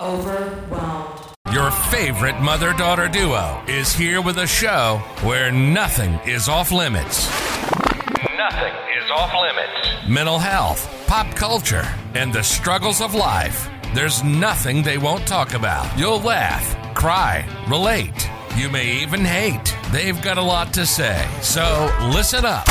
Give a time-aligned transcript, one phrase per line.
[0.00, 1.20] Overwhelmed.
[1.52, 7.28] Your favorite mother daughter duo is here with a show where nothing is off limits.
[8.36, 10.08] Nothing is off limits.
[10.08, 13.70] Mental health, pop culture, and the struggles of life.
[13.94, 15.96] There's nothing they won't talk about.
[15.96, 18.28] You'll laugh, cry, relate.
[18.56, 19.76] You may even hate.
[19.92, 21.24] They've got a lot to say.
[21.40, 22.66] So listen up.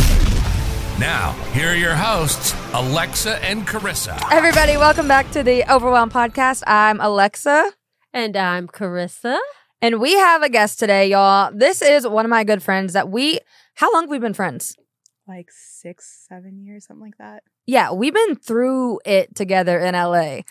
[0.99, 4.17] Now, here are your hosts, Alexa and Carissa.
[4.31, 6.63] Everybody, welcome back to the Overwhelm podcast.
[6.67, 7.71] I'm Alexa,
[8.13, 9.37] And I'm Carissa.
[9.81, 11.51] and we have a guest today, y'all.
[11.53, 13.39] This is one of my good friends that we.
[13.75, 14.77] How long have we been friends?
[15.25, 17.43] like six, seven years, something like that.
[17.65, 20.41] Yeah, we've been through it together in LA.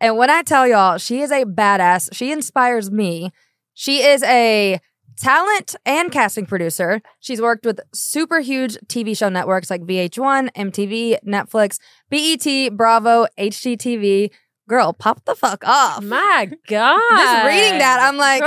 [0.00, 2.10] And when I tell y'all, she is a badass.
[2.12, 3.32] She inspires me.
[3.74, 4.78] She is a
[5.20, 7.02] talent and casting producer.
[7.20, 11.78] She's worked with super huge TV show networks like VH1, MTV, Netflix,
[12.08, 14.30] BET, Bravo, HGTV.
[14.70, 16.00] Girl, pop the fuck off.
[16.00, 17.00] My God.
[17.10, 18.40] Just reading that, I'm like,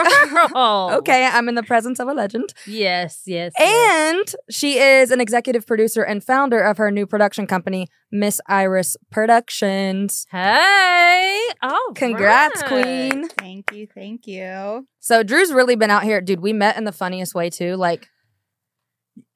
[0.99, 2.53] okay, I'm in the presence of a legend.
[2.65, 3.51] Yes, yes.
[3.59, 4.07] yes.
[4.07, 8.95] And she is an executive producer and founder of her new production company, Miss Iris
[9.11, 10.25] Productions.
[10.31, 11.41] Hey.
[11.61, 13.27] Oh, Congrats, queen.
[13.27, 14.87] Thank you, thank you.
[15.01, 16.21] So Drew's really been out here.
[16.21, 17.75] Dude, we met in the funniest way too.
[17.75, 18.07] Like,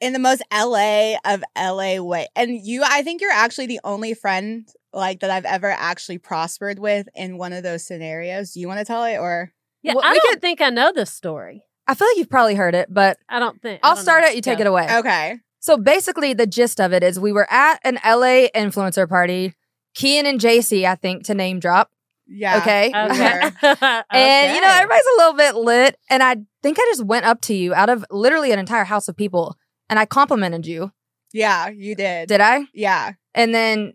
[0.02, 2.28] In the most LA of LA way.
[2.36, 6.80] And you, I think you're actually the only friend like that I've ever actually prospered
[6.80, 8.52] with in one of those scenarios.
[8.54, 9.52] Do you want to tell it or?
[9.84, 11.64] Yeah, Well, I we don't could- think I know this story.
[11.88, 13.80] I feel like you've probably heard it, but I don't think.
[13.84, 14.30] I I'll don't start know.
[14.30, 14.36] it.
[14.36, 14.62] You take Go.
[14.64, 14.88] it away.
[14.98, 15.38] Okay.
[15.60, 19.54] So basically, the gist of it is we were at an LA influencer party.
[19.98, 21.90] Kian and JC, I think, to name drop.
[22.28, 22.58] Yeah.
[22.58, 22.92] Okay.
[22.94, 24.02] Okay.
[24.12, 25.98] And you know, everybody's a little bit lit.
[26.10, 29.08] And I think I just went up to you out of literally an entire house
[29.08, 29.56] of people
[29.90, 30.92] and I complimented you.
[31.34, 32.30] Yeah, you did.
[32.30, 32.66] Did I?
[32.74, 33.14] Yeah.
[33.36, 33.94] And then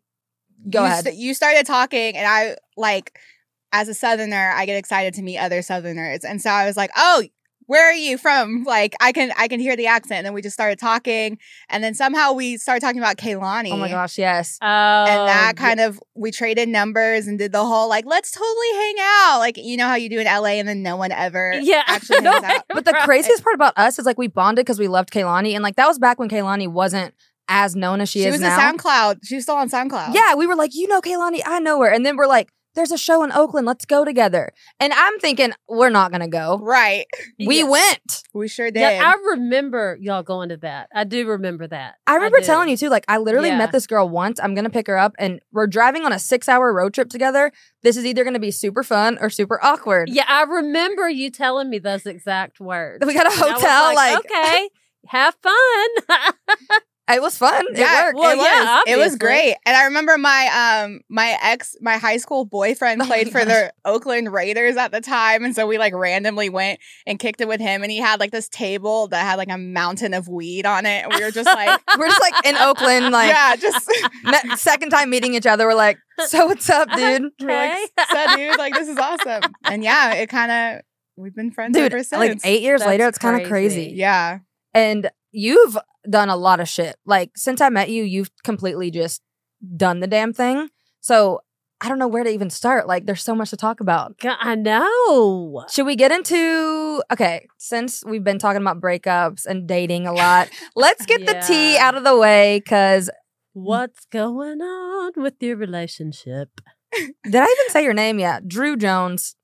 [0.70, 1.04] go you ahead.
[1.04, 3.18] st- you started talking, and I like,
[3.72, 6.90] as a Southerner, I get excited to meet other Southerners, and so I was like,
[6.96, 7.24] "Oh,
[7.66, 10.40] where are you from?" Like, I can I can hear the accent, and then we
[10.42, 13.70] just started talking, and then somehow we started talking about Kehlani.
[13.72, 14.58] oh my gosh, yes.
[14.62, 18.72] Oh, And that kind of we traded numbers and did the whole like let's totally
[18.74, 21.52] hang out like you know how you do in LA and then no one ever
[21.62, 21.82] Yeah.
[21.88, 22.64] actually hangs out.
[22.68, 25.52] But the craziest part about us is like we bonded because we loved Kehlani.
[25.54, 27.14] And like that was back when Kehlani wasn't
[27.48, 28.56] as known as she, She, is was now.
[28.56, 29.18] a SoundCloud.
[29.24, 30.14] She was still on SoundCloud.
[30.14, 31.88] Yeah, we were like, you know Kehlani, I know her.
[31.90, 34.52] And then we're like, there's a show in Oakland, let's go together.
[34.80, 36.58] And I'm thinking, we're not gonna go.
[36.58, 37.06] Right.
[37.44, 37.64] We Yeah.
[37.64, 38.22] went.
[38.34, 38.80] We sure did.
[38.80, 40.88] Yeah, I remember y'all going to that.
[40.94, 41.96] I do remember that.
[42.06, 42.46] I remember do.
[42.46, 43.58] telling you too, like I literally Yeah.
[43.58, 44.38] met this girl once.
[44.40, 47.50] I'm gonna pick her up and we're driving on a six hour road trip together.
[47.82, 50.08] This is either gonna be super fun or super awkward.
[50.08, 53.04] Yeah, I remember you telling me those exact words.
[53.04, 54.68] We got a And I was hotel, like, okay,
[55.08, 56.20] have fun.
[57.10, 57.64] it was fun.
[57.74, 58.18] Yeah, it worked.
[58.18, 58.46] well, it was.
[58.46, 59.56] yeah, it was great.
[59.66, 63.72] And I remember my um my ex my high school boyfriend Oh played for the
[63.84, 67.60] Oakland Raiders at the time and so we like randomly went and kicked it with
[67.60, 70.86] him and he had like this table that had like a mountain of weed on
[70.86, 73.90] it and we were just like We're just like in Oakland, like yeah, just
[74.24, 75.66] met, second time meeting each other.
[75.66, 77.30] We're like, so what's up, dude?
[77.40, 77.78] we're like
[78.10, 79.42] "So, dude, like this is awesome.
[79.64, 80.82] And yeah, it kind of
[81.16, 82.18] we've been friends Dude, ever since.
[82.18, 83.92] like eight years That's later, it's kind of crazy.
[83.94, 84.38] yeah.
[84.72, 85.76] And you've
[86.08, 86.96] done a lot of shit.
[87.04, 89.22] Like since I met you, you've completely just
[89.76, 90.68] done the damn thing.
[91.00, 91.40] So
[91.80, 92.86] I don't know where to even start.
[92.86, 94.14] Like there's so much to talk about.
[94.24, 95.64] I know.
[95.70, 100.48] Should we get into okay, since we've been talking about breakups and dating a lot,
[100.76, 103.10] let's get the tea out of the way cuz
[103.54, 106.60] What's going on with your relationship?
[106.92, 108.48] did I even say your name yet?
[108.48, 109.36] Drew Jones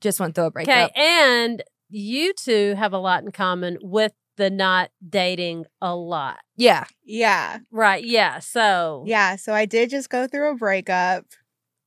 [0.00, 0.96] just went through a Okay, breakup.
[0.98, 6.38] and you two have a lot in common with the not dating a lot.
[6.56, 6.84] Yeah.
[7.04, 7.58] Yeah.
[7.70, 8.38] Right, yeah.
[8.40, 9.36] So Yeah.
[9.36, 11.24] So I did just go through a breakup.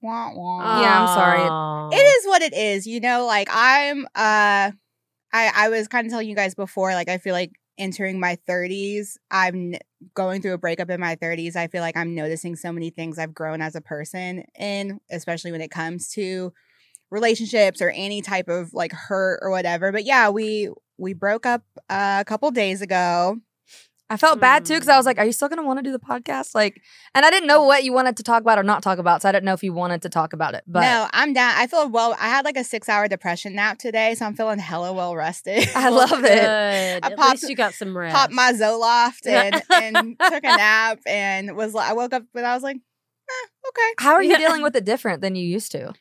[0.02, 0.82] Wah, wah.
[0.82, 1.42] Yeah, I'm sorry.
[1.42, 1.90] Aw.
[1.92, 4.72] it is what it is you know like i'm uh
[5.32, 8.38] i i was kind of telling you guys before like i feel like entering my
[8.48, 9.80] 30s i'm n-
[10.16, 13.18] going through a breakup in my 30s i feel like i'm noticing so many things
[13.18, 16.52] i've grown as a person in especially when it comes to
[17.10, 21.64] relationships or any type of like hurt or whatever but yeah we we broke up
[21.90, 23.38] uh, a couple days ago
[24.10, 25.08] I felt bad too because I was Mm.
[25.08, 26.82] like, "Are you still gonna want to do the podcast?" Like,
[27.14, 29.28] and I didn't know what you wanted to talk about or not talk about, so
[29.28, 30.64] I didn't know if you wanted to talk about it.
[30.66, 33.78] But no i'm down i feel well i had like a six hour depression nap
[33.80, 36.30] today so i'm feeling hella well rested I love it.
[36.40, 37.04] Good.
[37.04, 38.16] I At popped- least you got some rest.
[38.16, 42.46] popped my Zoloft and and took a nap and was like I woke up and
[42.46, 43.94] I was like, eh, okay.
[44.00, 44.38] How are you Yeah.
[44.38, 45.92] dealing with it different than you used to?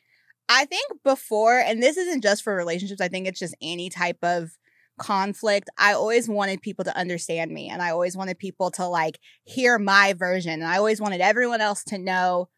[0.47, 4.19] I think before, and this isn't just for relationships, I think it's just any type
[4.23, 4.51] of
[4.97, 5.69] conflict.
[5.77, 9.77] I always wanted people to understand me and I always wanted people to like hear
[9.77, 10.53] my version.
[10.53, 12.49] And I always wanted everyone else to know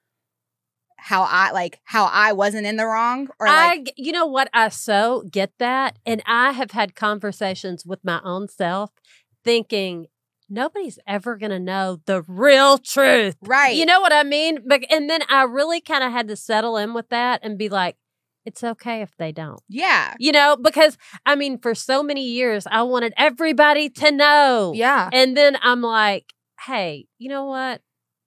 [0.98, 4.26] how I like how I wasn't in the wrong or I, like g- you know
[4.26, 4.50] what?
[4.54, 5.98] I so get that.
[6.06, 8.92] And I have had conversations with my own self
[9.44, 10.08] thinking
[10.50, 13.36] nobody's ever going to know the real truth.
[13.44, 13.76] right.
[13.76, 14.60] You know what I mean?
[14.66, 17.70] But, and then I really kind of had to settle in with that and be
[17.70, 17.96] like,
[18.46, 19.60] it's okay if they don't.
[19.68, 20.14] yeah.
[20.20, 24.72] You know, because I mean, for so many years, I wanted everybody to know.
[24.76, 25.10] Yeah.
[25.14, 26.34] And then I'm like,
[26.66, 27.82] hey, you know what?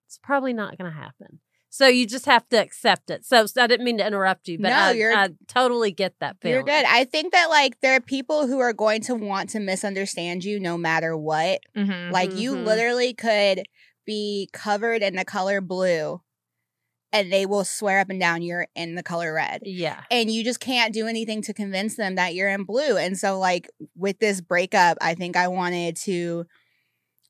[0.07, 1.41] It's probably not going to happen.
[1.71, 3.25] So you just have to accept it.
[3.25, 6.13] So, so I didn't mean to interrupt you, but No, I, you're- I totally get
[6.21, 6.57] that feeling.
[6.57, 6.85] You're good.
[6.87, 10.61] I think that like there are people who are going to want to misunderstand you
[10.61, 11.61] no matter what.
[11.75, 12.13] Mm-hmm.
[12.13, 12.67] Like you Mhm.
[12.67, 13.63] literally could
[14.05, 16.21] be covered in the color blue
[17.13, 19.61] and they will swear up and down you're in the color red.
[19.65, 20.03] Yeah.
[20.11, 22.97] And you just can't do anything to convince them that you're in blue.
[22.97, 26.47] And so like with this breakup, I think I wanted to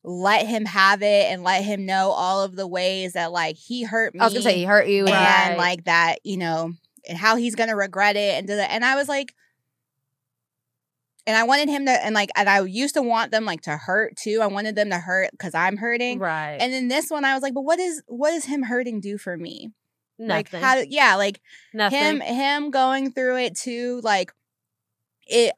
[0.04, 3.84] let him have it and let him know all of the ways that like he
[3.84, 5.06] hurt me I was gonna say he hurt you.
[5.06, 5.58] and and- Right.
[5.58, 6.72] like that, you know,
[7.08, 8.50] and how he's gonna regret it and.
[8.50, 9.34] And I was like,
[11.26, 13.76] and I wanted him to, and like, and I used to want them like to
[13.76, 14.40] hurt too.
[14.42, 16.18] I wanted them to hurt because I'm hurting.
[16.18, 16.56] Right.
[16.60, 19.18] And then this one, I was like, but what is what does him hurting do
[19.18, 19.72] for me?
[20.18, 20.60] Nothing.
[20.60, 20.82] Like how?
[20.88, 21.40] Yeah, like
[21.72, 21.98] Nothing.
[21.98, 24.00] him him going through it too.
[24.02, 24.32] Like
[25.26, 25.52] it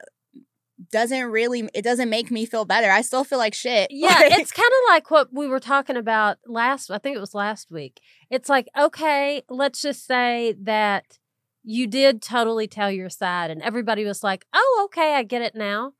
[0.91, 1.69] doesn't really.
[1.75, 2.91] It doesn't make me feel better.
[2.91, 3.89] I still feel like shit.
[3.95, 6.91] Yeah, Like, it's kind of like what we were talking about last.
[6.91, 8.01] I think it was last week.
[8.31, 11.19] It's like, okay, let's just say that
[11.65, 15.55] you did totally tell your side, and everybody was like, "Oh, okay, I get it
[15.55, 15.95] now."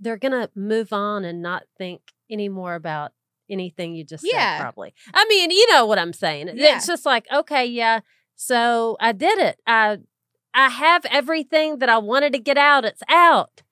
[0.00, 2.00] They're gonna move on and not think
[2.30, 3.12] any more about
[3.50, 4.56] anything you just Yeah.
[4.58, 4.62] said.
[4.62, 4.94] Probably.
[5.12, 6.50] I mean, you know what I'm saying.
[6.54, 6.76] Yeah.
[6.76, 8.00] It's just like, okay, yeah.
[8.36, 9.60] So I did it.
[9.66, 9.98] I
[10.54, 12.84] I have everything that I wanted to get out.
[12.84, 13.62] It's out.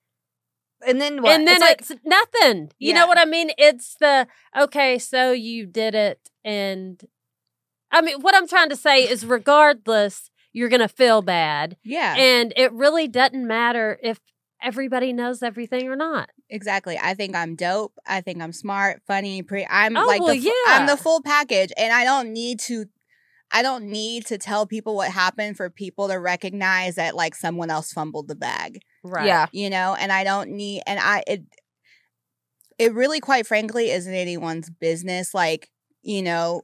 [0.85, 1.31] and then what?
[1.33, 2.71] And then it's it's, like, nothing.
[2.77, 2.99] You Yeah.
[2.99, 3.51] know what I mean?
[3.57, 7.01] It's the okay, so you did it and
[7.91, 11.75] I mean what I'm trying to say is regardless, you're going to feel bad.
[11.83, 12.15] yeah.
[12.17, 14.19] And it really doesn't matter if
[14.61, 16.29] everybody knows everything or not.
[16.49, 16.97] Exactly.
[17.01, 17.93] I think I'm dope.
[18.07, 19.67] I think I'm smart, funny, pretty.
[19.69, 22.85] I'm Oh, like well, the fu- I'm the full package and I don't need to
[23.55, 27.69] I don't need to tell people what happened for people to recognize that like someone
[27.69, 28.79] else fumbled the bag.
[29.03, 29.25] Right.
[29.27, 29.47] yeah.
[29.51, 31.43] You know, and I don't need and I it
[32.79, 35.69] it really quite frankly isn't anyone's business like,
[36.01, 36.61] you know,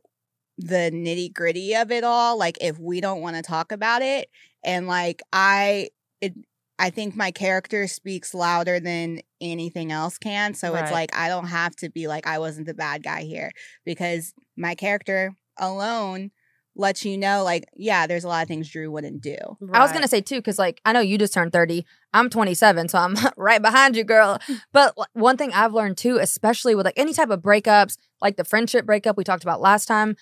[0.60, 4.30] the nitty-gritty of it all like if we don't want to talk about it
[4.62, 5.90] and like I
[6.20, 6.34] it
[6.78, 10.54] I think my character speaks louder than anything else can.
[10.54, 13.52] So it's like I don't have to be like I wasn't the bad guy here
[13.86, 16.32] because my character alone
[16.76, 19.36] lets you know like yeah, there's a lot of things Drew wouldn't do.
[19.74, 21.86] I was gonna say too, because like I know you just turned thirty.
[22.14, 24.40] I'm 27, so I'm right behind you, girl.
[24.72, 28.44] But one thing I've learned too, especially with like any type of breakups, like the
[28.44, 30.16] friendship breakup we talked about last time,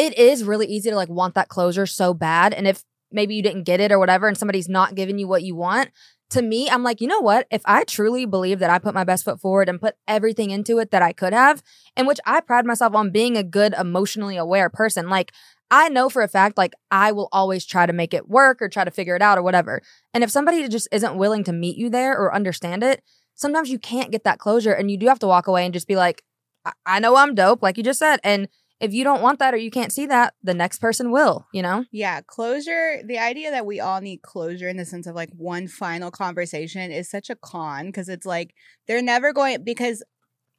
[0.00, 2.54] it is really easy to like want that closure so bad.
[2.54, 2.82] And if
[3.12, 5.90] maybe you didn't get it or whatever, and somebody's not giving you what you want,
[6.30, 7.46] to me, I'm like, you know what?
[7.50, 10.78] If I truly believe that I put my best foot forward and put everything into
[10.78, 11.62] it that I could have,
[11.98, 15.32] in which I pride myself on being a good, emotionally aware person, like.
[15.72, 18.68] I know for a fact, like, I will always try to make it work or
[18.68, 19.82] try to figure it out or whatever.
[20.12, 23.04] And if somebody just isn't willing to meet you there or understand it,
[23.36, 25.86] sometimes you can't get that closure and you do have to walk away and just
[25.86, 26.24] be like,
[26.64, 28.18] I, I know I'm dope, like you just said.
[28.24, 28.48] And
[28.80, 31.62] if you don't want that or you can't see that, the next person will, you
[31.62, 31.84] know?
[31.92, 35.68] Yeah, closure, the idea that we all need closure in the sense of like one
[35.68, 38.54] final conversation is such a con because it's like
[38.86, 40.02] they're never going because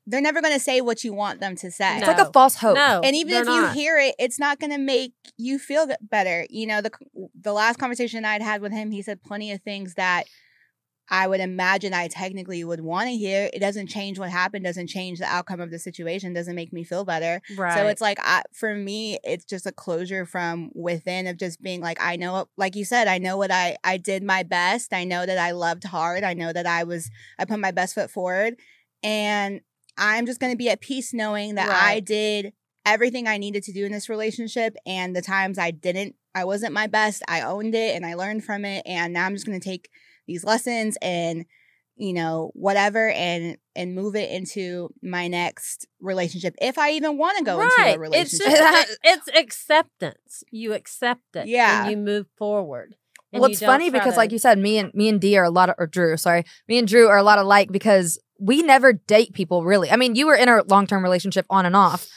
[0.05, 1.97] they're never going to say what you want them to say.
[1.97, 2.75] It's like a false hope.
[2.75, 3.01] No.
[3.03, 3.73] and even they're if you not.
[3.75, 6.45] hear it, it's not going to make you feel better.
[6.49, 6.91] You know, the
[7.39, 10.25] the last conversation I'd had with him, he said plenty of things that
[11.11, 13.49] I would imagine I technically would want to hear.
[13.53, 16.85] It doesn't change what happened, doesn't change the outcome of the situation, doesn't make me
[16.85, 17.41] feel better.
[17.57, 17.77] right.
[17.77, 21.81] So it's like I, for me, it's just a closure from within of just being
[21.81, 24.93] like I know, like you said, I know what I I did my best.
[24.93, 26.23] I know that I loved hard.
[26.23, 28.55] I know that I was I put my best foot forward,
[29.03, 29.59] and
[29.97, 32.53] I'm just going to be at peace knowing that I did
[32.85, 36.73] everything I needed to do in this relationship, and the times I didn't, I wasn't
[36.73, 37.21] my best.
[37.27, 39.89] I owned it and I learned from it, and now I'm just going to take
[40.31, 41.45] these lessons and
[41.97, 47.37] you know whatever and and move it into my next relationship if i even want
[47.37, 50.43] to go into a It's relationship just it's acceptance.
[50.51, 51.47] You accept it.
[51.47, 51.83] Yeah.
[51.83, 52.95] And you move forward.
[53.33, 55.49] Well, it's funny because, to- like you said, me and me and D are a
[55.49, 58.91] lot of, or Drew, sorry, me and Drew are a lot alike because we never
[58.93, 59.89] date people really.
[59.89, 62.07] I mean, you were in a long term relationship on and off.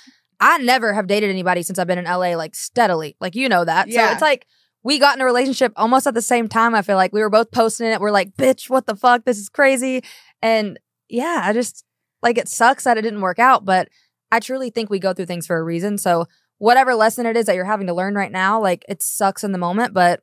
[0.41, 3.65] I never have dated anybody since I've been in LA like steadily, like you know
[3.65, 3.89] that.
[3.89, 4.09] Yeah.
[4.09, 4.47] So it's like
[4.85, 6.75] we got in a relationship almost at the same time.
[6.75, 8.01] I feel like we were both posting it.
[8.01, 9.25] We're like, bitch, what the fuck?
[9.25, 10.05] This is crazy.
[10.43, 11.85] And yeah, I just
[12.23, 13.89] like it sucks that it didn't work out, but
[14.31, 15.97] I truly think we go through things for a reason.
[15.97, 16.27] So
[16.59, 19.53] whatever lesson it is that you're having to learn right now, like it sucks in
[19.53, 20.21] the moment, but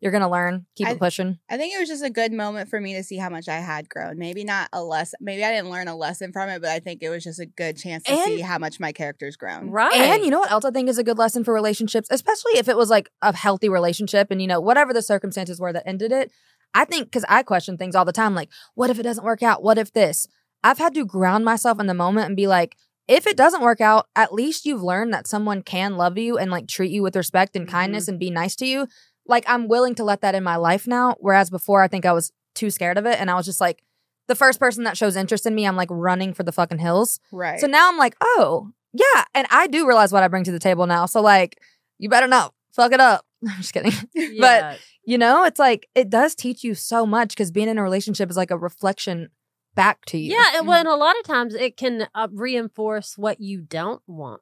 [0.00, 0.66] you're gonna learn.
[0.76, 1.38] Keep I- it pushing.
[1.48, 3.56] I think it was just a good moment for me to see how much I
[3.56, 4.18] had grown.
[4.18, 5.18] Maybe not a lesson.
[5.22, 7.46] Maybe I didn't learn a lesson from it, but I think it was just a
[7.46, 9.70] good chance to And- see how much my character's grown.
[9.70, 9.94] Right.
[9.94, 12.68] And you know what else I think is a good lesson for relationships, especially if
[12.68, 16.12] it was like a healthy relationship and you know whatever the circumstances were that ended
[16.12, 16.30] it.
[16.74, 19.42] I think because I question things all the time, like what if it doesn't work
[19.42, 19.62] out?
[19.62, 20.26] What if this?
[20.62, 22.76] I've had to ground myself in the moment and be like,
[23.08, 26.50] if it doesn't work out, at least you've learned that someone can love you and
[26.50, 27.70] like treat you with respect and Mhm.
[27.70, 28.88] kindness and be nice to you.
[29.28, 31.16] Like I'm willing to let that in my life now.
[31.20, 33.82] Whereas before, I think I was too scared of it, and I was just like,
[34.28, 37.20] the first person that shows interest in me, I'm like running for the fucking hills.
[37.30, 37.60] Right.
[37.60, 39.24] So now I'm like, oh, yeah.
[39.34, 41.06] And I do realize what I bring to the table now.
[41.06, 41.58] So, like,
[41.98, 43.24] you better not fuck it up.
[43.48, 43.92] I'm just kidding.
[44.14, 44.76] Yeah.
[45.04, 48.28] You know, it's like, it does teach you so much because being in a relationship
[48.28, 49.28] is like a reflection
[49.76, 50.32] back to you.
[50.32, 54.02] Yeah, and well, and a lot of times it can uh, reinforce what you don't
[54.08, 54.40] want.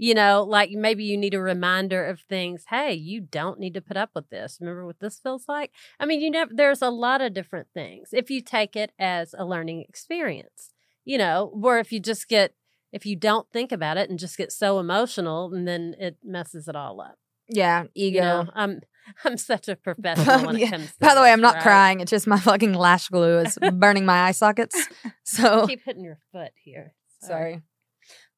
[0.00, 2.64] You know, like maybe you need a reminder of things.
[2.70, 4.58] Hey, you don't need to put up with this.
[4.60, 5.72] Remember what this feels like?
[5.98, 6.52] I mean, you never.
[6.54, 10.72] There's a lot of different things if you take it as a learning experience.
[11.04, 12.54] You know, or if you just get
[12.92, 16.68] if you don't think about it and just get so emotional, and then it messes
[16.68, 17.16] it all up.
[17.48, 17.84] Yeah.
[17.94, 18.14] Ego.
[18.16, 18.80] You know, I'm
[19.24, 20.66] I'm such a professional when Yeah.
[20.66, 20.92] it comes.
[20.92, 21.62] to By the way, I'm not right?
[21.62, 22.00] crying.
[22.00, 24.76] It's just my fucking lash glue is burning my eye sockets.
[25.24, 26.94] So, Keep hitting your foot here.
[27.20, 27.62] sorry.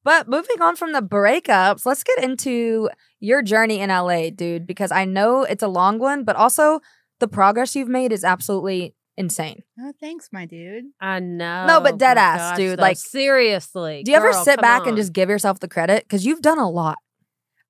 [0.02, 2.88] But moving on from the breakups, let's get into
[3.18, 6.80] your journey in LA, dude, because I know it's a long one, but also
[7.18, 9.62] the progress you've made is absolutely insane.
[9.78, 10.84] oh, thanks, my dude.
[11.00, 11.66] I know.
[11.66, 14.02] No, but oh dead ass, gosh, dude, though, like- seriously.
[14.02, 14.88] Do you ever sit back on.
[14.88, 16.04] and just give yourself the credit?
[16.04, 16.96] Because you've done a lot.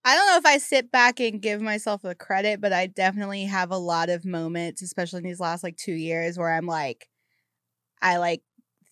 [0.05, 3.45] I don't know if I sit back and give myself the credit, but I definitely
[3.45, 7.07] have a lot of moments, especially in these last like two years, where I'm like,
[8.01, 8.41] I like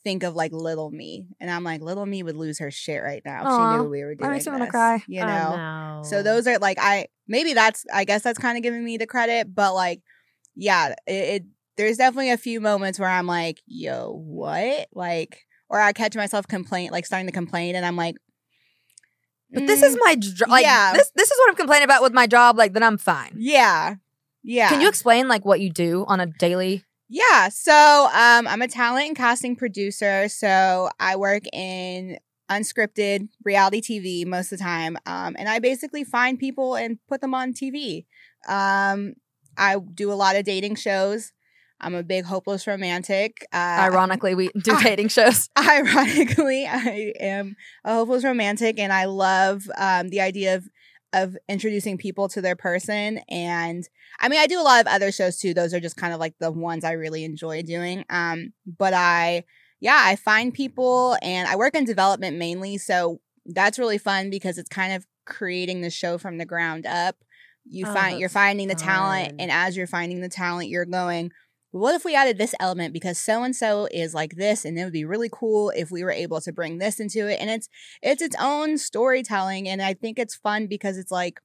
[0.09, 3.23] think of like little me, and I'm like, little me would lose her shit right
[3.25, 5.03] now if she knew we were doing makes me wanna this, cry.
[5.07, 5.57] You I know.
[5.57, 6.03] know.
[6.05, 9.07] So those are like I maybe that's I guess that's kind of giving me the
[9.07, 10.01] credit, but like
[10.57, 11.45] yeah, it, it
[11.77, 14.89] there's definitely a few moments where I'm like, yo, what?
[14.93, 18.17] Like or I catch myself complain like starting to complain and I'm like
[19.53, 20.49] But this is "Mm, my job.
[20.49, 20.93] Like, yeah.
[20.95, 22.57] this this is what I'm complaining about with my job.
[22.57, 23.35] Like, then I'm fine.
[23.37, 23.97] yeah.
[24.43, 24.69] Yeah.
[24.71, 26.85] Can you explain like what you do on a daily?
[27.09, 27.49] Yeah.
[27.49, 30.29] So um, I'm a talent and casting producer.
[30.29, 32.19] So I work in
[32.51, 34.97] unscripted reality TV most of the time.
[35.07, 38.07] Um, and I basically find people and put them on TV.
[38.47, 39.15] Um,
[39.57, 41.33] I do a lot of dating shows.
[41.81, 43.47] I'm a big hopeless romantic.
[43.53, 45.49] Uh, Ironically, we do dating shows.
[45.59, 50.69] ironically, I am a hopeless romantic, and I love um, the idea of
[51.13, 53.19] of introducing people to their person.
[53.29, 53.89] And
[54.21, 55.55] I mean, I do a lot of other shows too.
[55.55, 58.05] Those are just kind of like the ones I really enjoy doing.
[58.11, 59.45] Um, but I,
[59.81, 64.59] yeah, I find people, and I work in development mainly, so that's really fun because
[64.59, 67.17] it's kind of creating the show from the ground up.
[67.65, 71.31] You Oh, find you're finding the talent, and as you're finding the talent, you're going
[71.71, 74.85] what if we added this element because so and so is like this and it
[74.85, 77.39] would be really cool if we were able to bring this into it.
[77.41, 77.69] And it's
[78.03, 81.41] it's its own storytelling and i think it's fun because it's like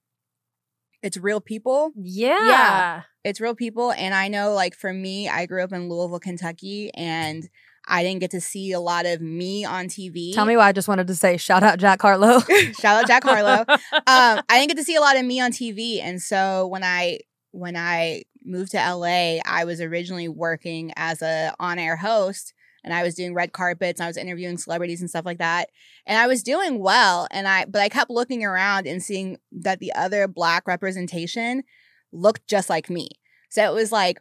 [1.01, 1.91] it's real people.
[1.97, 2.47] Yeah.
[2.47, 3.01] yeah.
[3.25, 3.91] it's real people.
[3.91, 7.49] And i know like for me i grew up in louisville kentucky and
[7.85, 10.71] i didn't get to see a lot of me on tv Tell me why I
[10.71, 12.39] just wanted to say shout out Jack Harlow.
[12.79, 13.65] shout out jack harlow.
[13.93, 16.83] Um, I didn't get to see a lot of me on TV, and so when
[16.83, 17.19] I
[17.51, 22.93] when I moved to LA, I was originally working as a on air host, and
[22.93, 25.69] I was doing red carpets, and I was interviewing celebrities and stuff like that,
[26.05, 29.79] and I was doing well, and I but I kept looking around and seeing that
[29.79, 31.63] the other black representation
[32.11, 33.09] looked just like me,
[33.49, 34.19] so it was like.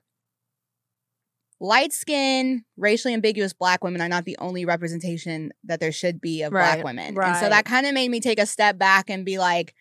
[1.65, 6.43] Light skin, racially ambiguous black women are not the only representation that there should be
[6.43, 7.17] of Right, black women.
[7.17, 9.73] And so that kind of made me take a step back and be like,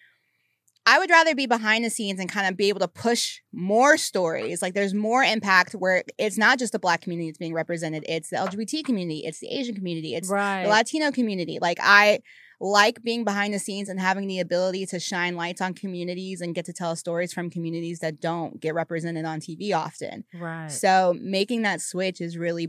[0.91, 3.95] I would rather be behind the scenes and kind of be able to push more
[3.95, 4.61] stories.
[4.61, 8.29] Like there's more impact where it's not just the black community that's being represented, it's
[8.29, 10.63] the LGBT community, it's the Asian community, it's right.
[10.63, 11.59] the Latino community.
[11.61, 12.19] Like I
[12.59, 16.53] like being behind the scenes and having the ability to shine lights on communities and
[16.53, 20.25] get to tell stories from communities that don't get represented on TV often.
[20.37, 20.69] right.
[20.69, 22.67] So making that switch has really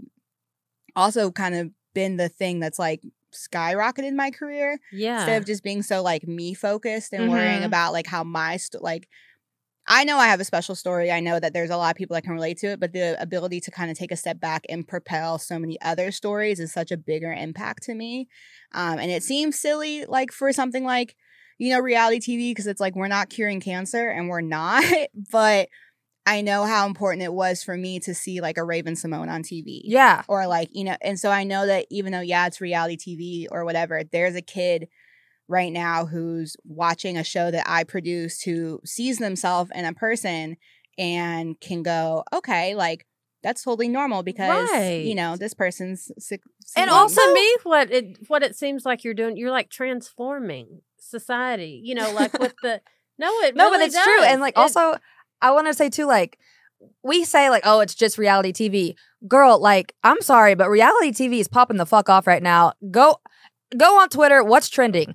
[0.95, 3.03] also kind of been the thing that's like
[3.33, 5.17] skyrocketed my career yeah.
[5.19, 7.67] instead of just being so like me focused and worrying Mhm.
[7.67, 9.09] about like how my st- like
[9.89, 11.11] I know I have a special story.
[11.11, 13.21] I know that there's a lot of people that can relate to it, but the
[13.21, 16.73] ability to kind of take a step back and propel so many other stories is
[16.73, 18.29] such a bigger impact to me.
[18.73, 21.17] Um, and it seems silly, like for something like,
[21.59, 24.85] you know, reality TV, because it's like we're not curing cancer and we're not,
[25.33, 25.69] but
[26.25, 29.81] I know how important it was for me to see like a Raven-Symoné on TV
[29.85, 30.23] yeah.
[30.29, 33.47] or like you know and so i know that even though yeah it's reality tv
[33.51, 34.89] or whatever there's a kid
[35.49, 40.57] right now who's watching a show that I produced who sees themselves in a person
[40.97, 43.07] and can go, okay, like
[43.43, 45.05] that's totally normal because Right.
[45.05, 46.41] you know this person's sick.
[46.77, 50.83] And also- to me, what it what it seems like you're doing, you're like transforming
[50.99, 51.81] society.
[51.83, 52.81] You know, like with the
[53.19, 54.23] no, it no, really but it's true.
[54.23, 54.97] And like It- also,
[55.43, 56.39] I want to say too, like
[57.03, 58.95] we say like, oh, it's just reality TV.
[59.29, 62.73] Girl, like I'm sorry, but reality TV is popping the fuck off right now.
[62.91, 63.17] Go,
[63.77, 64.43] go on Twitter.
[64.43, 65.15] What's trending?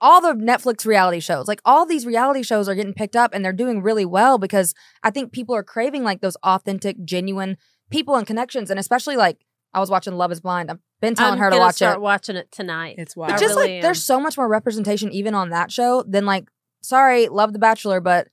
[0.00, 3.42] All the Netflix reality shows, like all these reality shows, are getting picked up and
[3.44, 7.56] they're doing really well because I think people are craving like those authentic, genuine
[7.90, 9.38] people and connections, and especially like
[9.72, 10.70] I was watching Love Is Blind.
[10.70, 12.00] I've been telling I'm her to gonna watch start it.
[12.02, 12.96] watching it tonight.
[12.98, 13.32] It's But wild.
[13.32, 16.48] I just really like there's so much more representation even on that show than like
[16.82, 18.28] sorry, love The Bachelor, but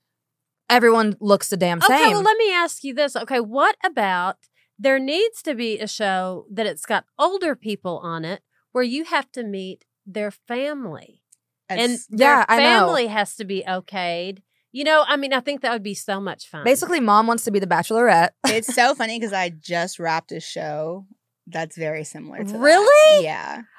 [0.70, 2.12] everyone looks the damn Okay, same.
[2.12, 3.14] well, let me ask you this.
[3.16, 4.36] Okay, what about
[4.78, 8.42] there needs to be a show that it's got older people on it
[8.72, 11.22] where you have to meet their family
[11.68, 12.62] and It's- Yeah, their I know.
[12.86, 14.38] family has to be okayed.
[14.72, 16.64] You know, I mean, I think that would be so much fun.
[16.64, 18.30] Basically, mom wants to be the Bachelorette.
[18.46, 21.06] it's so funny because I just wrapped a show
[21.46, 22.58] that's very similar to that.
[22.58, 23.24] Really?
[23.24, 23.62] Yeah.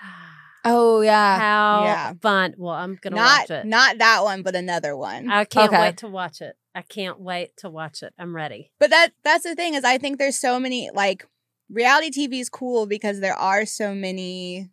[0.66, 1.38] Oh yeah.
[1.40, 2.14] how Yeah.
[2.22, 2.54] fun.
[2.58, 3.66] Well, I'm gonna Not watch it.
[3.66, 5.30] not that one, but another one.
[5.30, 5.82] I can't Okay.
[5.82, 6.56] wait to watch it.
[6.76, 8.14] I can't wait to watch it.
[8.18, 8.72] I'm ready.
[8.80, 11.28] But that that's the thing is I think there's so many like
[11.70, 14.70] reality TV is cool because there are so many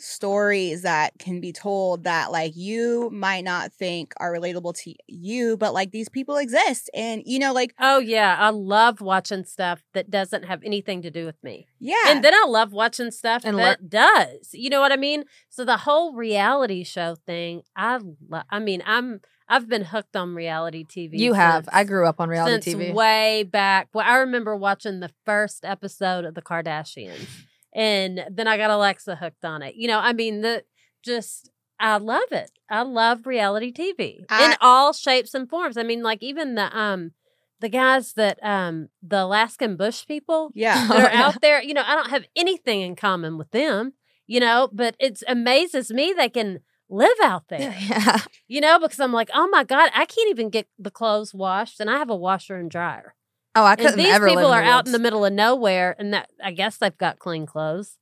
[0.00, 5.56] stories that can be told that like you might not think are relatable to you
[5.56, 9.82] but like these people exist and you know like Oh yeah, I love watching stuff
[9.94, 11.66] that doesn't have anything to do with me.
[11.80, 14.50] yeah And then I love watching stuff And that does.
[14.52, 15.24] You know what I mean?
[15.48, 17.98] So the whole reality show thing, I
[18.28, 21.18] lo- I mean, I'm I've been hooked on reality TV.
[21.18, 21.64] You have.
[21.64, 22.92] since- I grew up on reality TV.
[22.92, 23.88] way back.
[23.94, 27.26] Well, I remember watching the first episode of the Kardashians,
[27.74, 29.74] and then I got Alexa hooked on it.
[29.74, 30.64] You know, I mean, the
[31.02, 31.50] just
[31.80, 32.50] I love it.
[32.68, 35.76] I love reality TV in all shapes and forms.
[35.76, 37.12] I mean, like even the um
[37.60, 41.62] the guys that um the Alaskan Bush people yeah that Oh, are out there.
[41.62, 43.92] You know, I don't have anything in common with them.
[44.26, 47.74] You know, but it amazes me they can live out there.
[47.80, 48.18] yeah.
[48.48, 51.80] You know, because I'm like, oh my god, I can't even get the clothes washed,
[51.80, 53.14] and I have a washer and dryer.
[53.54, 56.12] Oh, I And couldn't these ever people are out in the middle of nowhere, and
[56.14, 57.96] that I guess they've got clean clothes.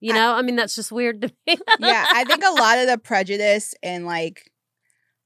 [0.00, 1.56] You I- know, I, mean, that's just weird to me.
[1.80, 4.50] yeah I think a lot of the prejudice and like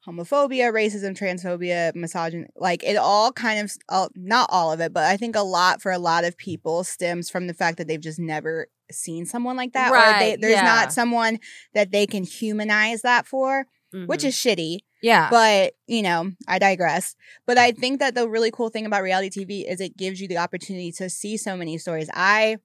[0.08, 5.04] homophobia racism transphobia misogyny like it all kind of uh, not all of it but
[5.04, 8.00] I think a lot for a lot of people stems from the fact that they've
[8.00, 10.62] just never seen someone like that or they, Right, there's yeah.
[10.64, 11.38] not someone
[11.74, 13.66] that they can humanize that for
[14.06, 14.24] which Mhm.
[14.26, 14.78] is shitty.
[15.00, 15.28] Yeah.
[15.30, 17.16] But, you know, I digress.
[17.46, 20.28] But I think that the really cool thing about reality TV is it gives you
[20.28, 22.10] the opportunity to see so many stories.
[22.12, 22.58] I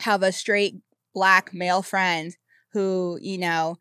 [0.00, 0.76] have a straight
[1.12, 2.36] black male friend
[2.72, 3.78] who, you know,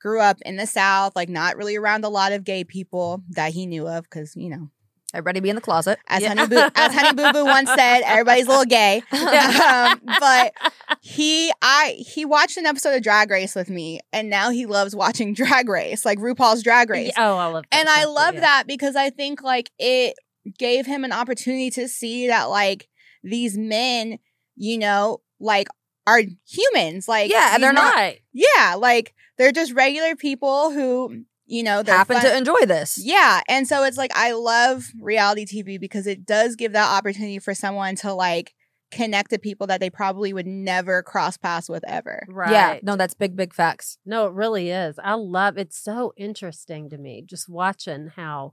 [0.00, 3.52] grew up in the South, like not really around a lot of gay people that
[3.52, 4.70] he knew of because, you know,
[5.12, 5.98] Everybody be in the closet.
[6.06, 6.28] as Yeah.
[6.36, 9.02] Honey Boo as Honey Boo Boo once said, everybody's a little gay.
[9.12, 10.52] um, but
[11.00, 14.94] he I he watched an episode of Drag Race with me and now he loves
[14.94, 17.12] watching Drag Race, like RuPaul's Drag Race.
[17.18, 18.40] oh, I love that and I love yeah.
[18.40, 20.14] that because I think like it
[20.56, 22.88] gave him an opportunity to see that like
[23.24, 24.20] these men,
[24.54, 25.66] you know, like
[26.06, 27.08] are humans.
[27.08, 32.16] Like Yeah, they're men- not- Yeah, like they're just regular people who, you know, Happen
[32.16, 32.98] fun- to enjoy this.
[33.02, 33.40] yeah.
[33.48, 37.54] And so it's like I love reality TV because it does give that opportunity for
[37.54, 38.52] someone to like
[38.90, 42.26] connect to people that they probably would never cross paths with ever.
[42.28, 42.52] Right.
[42.52, 42.78] Yeah.
[42.82, 43.96] No, that's big, big facts.
[44.04, 44.98] No, it really is.
[45.02, 48.52] I love it's so interesting to me just watching how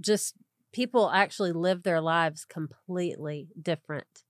[0.00, 0.34] just
[0.72, 4.22] people actually live their lives completely different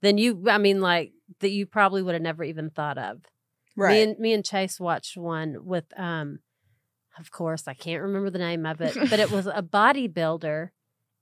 [0.00, 3.18] than you I mean like that you probably would have never even thought of.
[3.76, 3.92] Right.
[3.92, 6.40] Me and me and Chase watched one with um
[7.18, 10.70] of course I can't remember the name of it, but it was a bodybuilder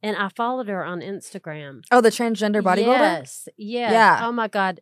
[0.03, 1.83] and I followed her on Instagram.
[1.91, 2.87] Oh, the transgender bodybuilder?
[2.87, 3.49] Yes.
[3.57, 3.93] Yes.
[3.93, 4.21] Yeah.
[4.23, 4.81] Oh my God.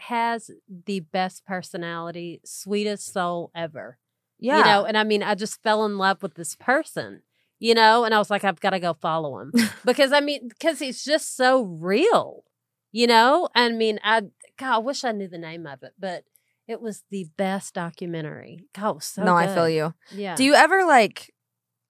[0.00, 3.98] Has the best personality, sweetest soul ever.
[4.38, 4.58] Yeah.
[4.58, 7.22] You know, and I mean, I just fell in love with this person,
[7.58, 9.52] you know, and I was like, I've got to go follow him
[9.84, 12.44] because I mean, because he's just so real,
[12.90, 13.48] you know?
[13.54, 14.22] I mean, I,
[14.58, 16.24] God, I wish I knew the name of it, but
[16.70, 18.60] it was the best documentary.
[18.78, 19.92] God, it was so no, I feel you.
[20.12, 20.36] Yeah.
[20.36, 21.34] Do you ever like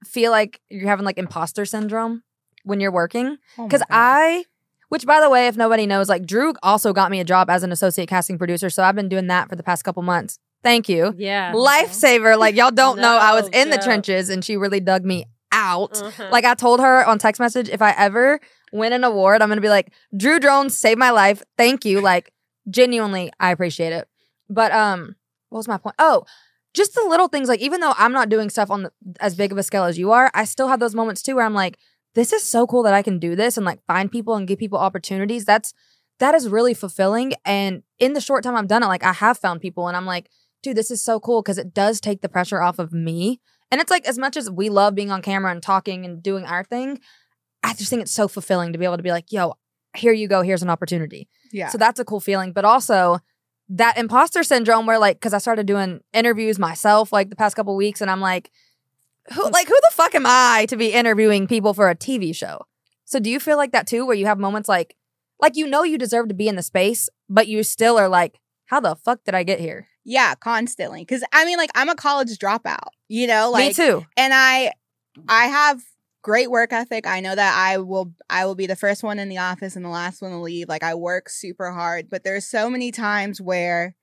[0.07, 2.23] feel like you're having like imposter syndrome
[2.65, 3.37] when you're working?
[3.59, 3.89] Oh Because God.
[3.91, 4.45] I,
[4.89, 7.63] which by the way, if nobody knows, like Drew also got me a job as
[7.63, 8.71] an associate casting producer.
[8.71, 10.39] So I've been doing that for the past couple months.
[10.63, 11.15] Thank you.
[11.19, 11.53] yeah.
[11.53, 12.39] Lifesaver.
[12.39, 15.27] Like y'all don't know, I was No in the trenches and she really dug me
[15.53, 16.01] out.
[16.01, 16.29] Uh-huh.
[16.33, 18.41] Like I told her on text message, if I ever
[18.73, 21.43] win an award, I'm gonna be like, Drew Jones saved my life.
[21.59, 22.01] Thank you.
[22.01, 22.33] Like
[22.71, 24.09] genuinely, I appreciate it.
[24.51, 25.17] But um,
[25.49, 25.95] what was my point?
[25.99, 26.25] Oh,
[26.75, 29.53] just the little things like even though I'm not doing stuff on the, as big
[29.53, 31.79] of a scale as you are, I still have those moments too where I'm like,
[32.15, 34.59] this is so cool that I can do this and like find people and give
[34.59, 35.45] people opportunities.
[35.45, 35.73] That's
[36.19, 37.33] that is really fulfilling.
[37.45, 40.07] And in the short time I've done it, like I have found people and I'm
[40.07, 40.29] like,
[40.63, 43.41] dude, this is so cool because it does take the pressure off of me.
[43.71, 46.45] And it's like as much as we love being on camera and talking and doing
[46.45, 47.01] our thing,
[47.63, 49.55] I just think it's so fulfilling to be able to be like, yo,
[49.97, 51.29] here you go, here's an opportunity.
[51.53, 51.69] Yeah.
[51.69, 52.53] So that's a cool feeling.
[52.53, 53.21] But also
[53.71, 57.75] that imposter syndrome where like because I started doing interviews myself like the past couple
[57.77, 58.51] weeks and I'm like,
[59.33, 62.67] who like who the fuck am I to be interviewing people for a TV show?
[63.05, 64.97] So do you feel like that too, where you have moments like
[65.41, 68.39] like you know you deserve to be in the space, but you still are like,
[68.67, 69.87] how the fuck did I get here?
[70.05, 71.05] yeah, constantly.
[71.05, 74.07] Cause I mean, like, I'm a college dropout, you know, like, Me too.
[74.17, 74.73] and I,
[75.29, 75.83] I have
[76.23, 77.07] great work ethic.
[77.07, 79.85] I know that I will, I will be the first one in the office and
[79.85, 80.69] the last one to leave.
[80.69, 83.95] Like, I work super hard, but there's so many times where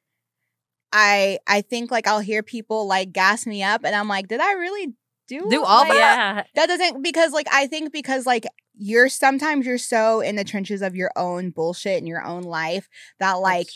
[0.91, 4.39] I, I think like I'll hear people like gas me up, and I'm like, did
[4.39, 4.93] I really
[5.27, 6.43] do Do all like, yeah.
[6.55, 8.45] that doesn't because like I think because like
[8.77, 12.87] you're sometimes you're so in the trenches of your own bullshit and your own life
[13.19, 13.67] that like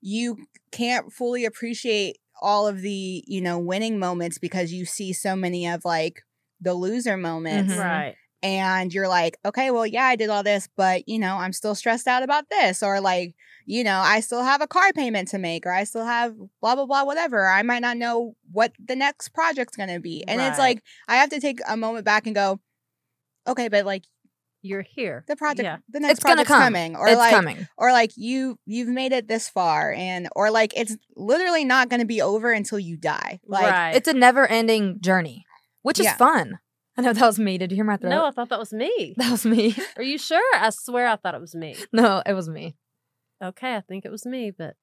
[0.00, 5.34] you can't fully appreciate all of the you know winning moments because you see so
[5.34, 6.22] many of like
[6.64, 7.78] the loser moments Mhm.
[7.78, 8.16] Right.
[8.42, 11.74] and you're like okay well yeah i did all this but you know i'm still
[11.74, 13.34] stressed out about this or like
[13.66, 16.74] you know i still have a car payment to make or i still have blah
[16.74, 20.40] blah blah whatever i might not know what the next project's going to be and
[20.40, 22.60] it's like i have to take a moment back and go
[23.46, 24.04] okay but like
[24.66, 25.24] You're here.
[25.28, 25.76] the project Yeah.
[25.90, 26.62] the next It's gonna project's come.
[26.62, 27.68] coming or it's like coming.
[27.76, 32.00] or like you you've made it this far and or like it's literally not going
[32.00, 33.94] to be over until you die like right.
[33.94, 35.43] It's a never ending journey,
[35.84, 36.16] which is Yeah.
[36.16, 36.58] fun.
[36.96, 37.58] I know that was me.
[37.58, 38.10] Did you hear my throat?
[38.10, 39.14] no, I thought that was me.
[39.18, 39.74] That was me.
[39.96, 40.42] Are you sure?
[40.56, 41.76] I swear I thought it was me.
[41.92, 42.76] no, it was me.
[43.42, 44.74] Okay, I think it was me, but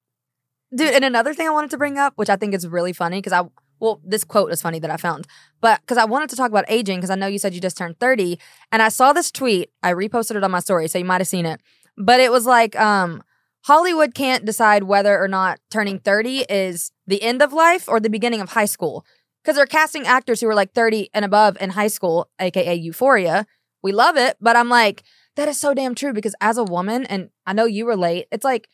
[0.74, 3.18] Dude, and another thing I wanted to bring up, which I think is really funny,
[3.18, 3.46] because I,
[3.78, 5.26] well, this quote is funny that I found,
[5.60, 7.76] but because I wanted to talk about aging, because I know you said you just
[7.76, 8.38] turned 30,
[8.70, 9.70] and I saw this tweet.
[9.82, 11.60] I reposted it on my story, so you might have seen it.
[11.98, 13.22] But it was like, um,
[13.66, 18.08] Hollywood can't decide whether or not turning 30 is the end of life or the
[18.10, 19.04] beginning of high school.
[19.42, 23.46] Because they're casting actors who are like 30 and above in high school, aka Euphoria.
[23.82, 25.02] We love it, but I'm like,
[25.36, 28.44] that is so damn true because as a woman, and I know you relate, it's
[28.44, 28.68] like,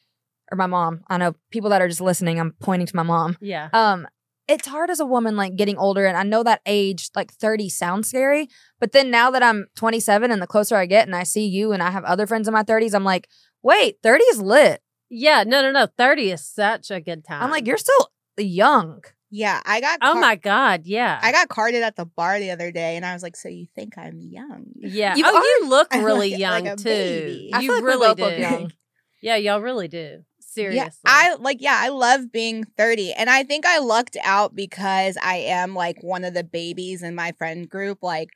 [0.52, 3.36] or my mom, I know people that are just listening, I'm pointing to my mom.
[3.40, 3.68] yeah.
[3.72, 4.06] Um,
[4.46, 7.68] it's hard as a woman, like getting older, and I know that age, like 30,
[7.68, 8.48] sounds scary.
[8.80, 11.72] But then now that I'm 27 and the closer I get and I see you
[11.72, 13.28] and I have other friends in my 30s, I'm like,
[13.62, 14.80] wait, 30 is lit.
[15.10, 15.86] Yeah, no, no, no.
[15.98, 17.42] 30 is such a good time.
[17.42, 19.02] I'm like, you're still young.
[19.30, 21.18] Yeah i got oh my God, yeah.
[21.22, 23.66] i got carded at the bar the other day and i was like so you
[23.74, 25.14] think i'm young yeah.
[25.16, 26.84] You oh, you look really young like too.
[26.84, 27.50] baby.
[27.60, 28.40] You like really do.
[28.40, 28.72] young.
[29.20, 30.24] Yeah, y'all really do.
[30.40, 30.78] Seriously.
[30.78, 33.12] Yeah, I like yeah, I love being 30.
[33.12, 37.14] And I think I lucked out because I am like one of the babies in
[37.14, 38.02] my friend group.
[38.02, 38.30] Like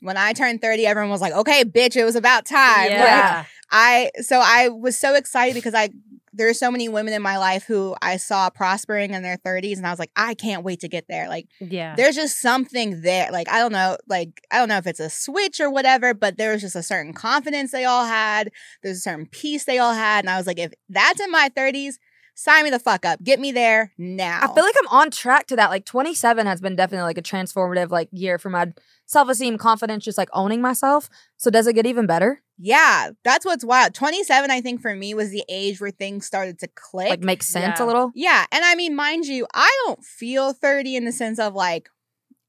[0.00, 2.90] when I turned 30, everyone was like, okay, bitch, it was about time.
[2.90, 3.44] Like, Yeah.
[3.70, 5.90] I so I was so excited because I
[6.36, 9.86] there's so many women in my life who I saw prospering in their 30s and
[9.86, 11.28] I was like, I can't wait to get there.
[11.28, 11.94] Like Yeah.
[11.96, 13.30] there's just something there.
[13.32, 16.36] Like I don't know, like I don't know if it's a switch or whatever, but
[16.36, 18.50] there was just a certain confidence they all had.
[18.82, 21.50] There's a certain peace they all had, and I was like, if that's in my
[21.56, 21.94] 30s,
[22.34, 23.22] sign me the fuck up.
[23.22, 24.40] Get me there now.
[24.42, 25.70] I feel like I'm on track to that.
[25.70, 28.72] Like 27 has been definitely like a transformative like year for my
[29.06, 31.08] self esteem, confidence, just like owning myself.
[31.36, 32.42] So does it get even better?
[32.58, 33.94] Yeah, that's what's wild.
[33.94, 37.08] 27, I think for me was the age where things started to click.
[37.10, 37.84] Like make sense Yeah.
[37.84, 38.12] a little?
[38.14, 41.88] yeah, and I mean, mind you, I don't feel 30 in the sense of like.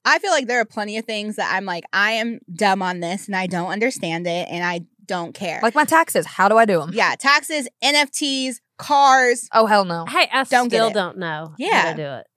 [0.05, 3.01] I feel like there are plenty of things that I'm like, I am dumb on
[3.01, 5.59] this and I don't understand it and I don't care.
[5.61, 6.25] Like my taxes.
[6.25, 6.91] How do I do them?
[6.93, 10.05] yeah, taxes, NFTs, cars, Oh hell no.
[10.07, 11.81] hey, I Don't still don't know Yeah.
[11.81, 12.27] how to do it.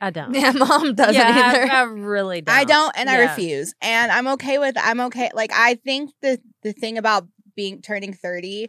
[0.00, 0.34] I don't.
[0.34, 1.72] Yeah, mom doesn't yeah, either.
[1.72, 2.54] I, I really don't.
[2.54, 3.74] I don't, and I refuse.
[3.80, 4.76] And I'm okay with.
[4.78, 5.30] I'm okay.
[5.34, 7.26] Like I think the the thing about
[7.56, 8.68] being turning thirty,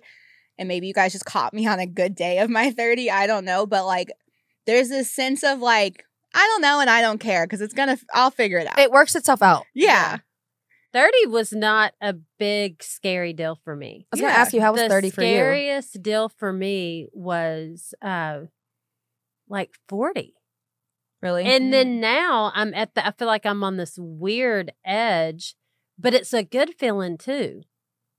[0.57, 3.09] and maybe you guys just caught me on a good day of my thirty.
[3.09, 4.11] I don't know, but like,
[4.65, 7.97] there's this sense of like I don't know, and I don't care because it's gonna.
[8.13, 8.79] I'll figure it out.
[8.79, 9.65] it works itself out.
[9.73, 10.19] yeah.
[10.93, 14.07] 30 was not a big scary deal for me.
[14.13, 15.27] I was gonna ask you how was the 30 for you?
[15.27, 18.43] The scariest deal for me was uh
[19.49, 20.33] like 40.
[21.25, 21.43] Really?
[21.43, 21.71] And mm-hmm.
[21.71, 25.55] then now I'm at the I feel like I'm on this weird edge,
[25.97, 27.63] but it's a good feeling too.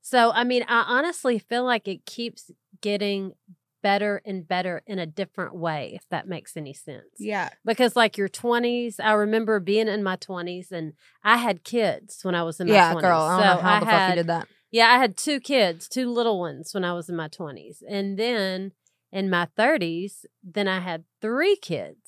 [0.02, 3.32] So I mean, I honestly feel like it keeps getting
[3.80, 7.04] better and better in a different way, if that makes any sense.
[7.20, 7.50] Yeah.
[7.64, 12.34] Because like your 20s, I remember being in my 20s and I had kids when
[12.34, 13.00] I was in my yeah, 20s.
[13.02, 13.20] girl.
[13.20, 14.48] I don't so know how I the had, fuck you did that.
[14.72, 17.76] Yeah, I had two kids, two little ones when I was in my 20s.
[17.88, 18.72] And then
[19.12, 22.05] in my 30s, then I had three kids.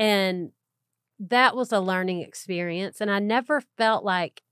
[0.00, 0.52] And
[1.18, 3.02] that was a learning experience.
[3.02, 4.42] And I never felt like,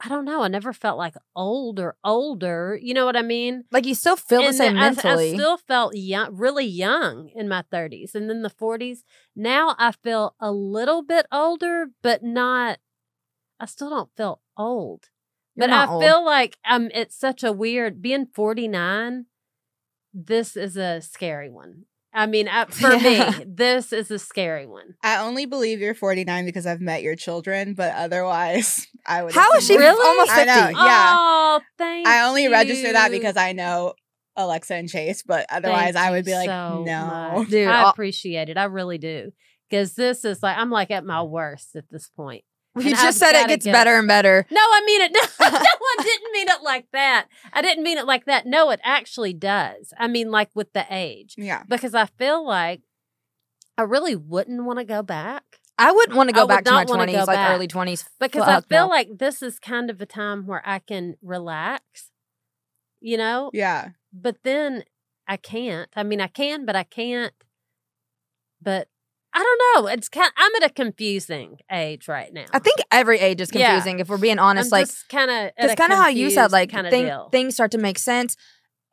[0.00, 2.78] I don't know, I never felt like old or older.
[2.80, 3.64] You know what I mean?
[3.70, 4.88] Like you still feel the same I-
[5.34, 8.14] I, still felt young, really young in my 30s.
[8.14, 9.04] And then the 40s.
[9.36, 12.78] Now I feel a little bit older, but not,
[13.60, 15.10] I still don't feel old.
[15.54, 16.02] You're but I old.
[16.02, 19.26] feel like um, it's such a weird, being 49,
[20.14, 21.84] this is a scary one.
[22.14, 23.30] I mean, I, uh, for Yeah.
[23.38, 24.94] me, this is a scary one.
[25.02, 29.34] I only believe you're 49 because I've met your children, but otherwise, I would.
[29.34, 30.06] How is she Really?
[30.06, 30.46] almost I 50?
[30.46, 30.84] know.
[30.86, 31.16] Yeah.
[31.18, 33.94] Oh, thank I only register that because I know
[34.36, 37.36] Alexa and Chase, but otherwise, Thank I would be like, so no.
[37.38, 37.48] much.
[37.48, 38.56] Dude, I appreciate it.
[38.56, 39.32] I really do.
[39.68, 42.44] Because this is like, I'm like at my worst at this point.
[42.76, 44.46] You And just I've said it gets get- better and better.
[44.50, 45.12] No, I mean it.
[45.40, 47.26] No, no, I didn't mean it like that.
[47.52, 48.46] I didn't mean it like that.
[48.46, 49.92] No, it actually does.
[49.98, 51.62] I mean, like with the age, Yeah.
[51.68, 52.80] because I feel like
[53.78, 55.42] I really wouldn't want to go back
[55.76, 57.50] I wouldn't want to go back to my not wanna go twenties, like back.
[57.50, 58.04] early twenties.
[58.20, 62.10] because I feel like this is kind of a time where I can relax,
[63.00, 63.50] you know.
[63.52, 63.88] Yeah.
[64.12, 64.84] But then
[65.26, 65.88] I can't.
[65.96, 67.34] I mean, I can, but I can't.
[68.62, 68.86] But
[69.34, 69.90] I don't know.
[69.90, 70.30] It's kind.
[70.36, 72.44] I'm at a confusing age right now.
[72.52, 73.72] I think every age is Yeah.
[73.72, 73.98] confusing.
[73.98, 76.52] If we're being honest, I'm like just kind of because kind of how you said,
[76.52, 78.36] like kind of thing, things start to make sense.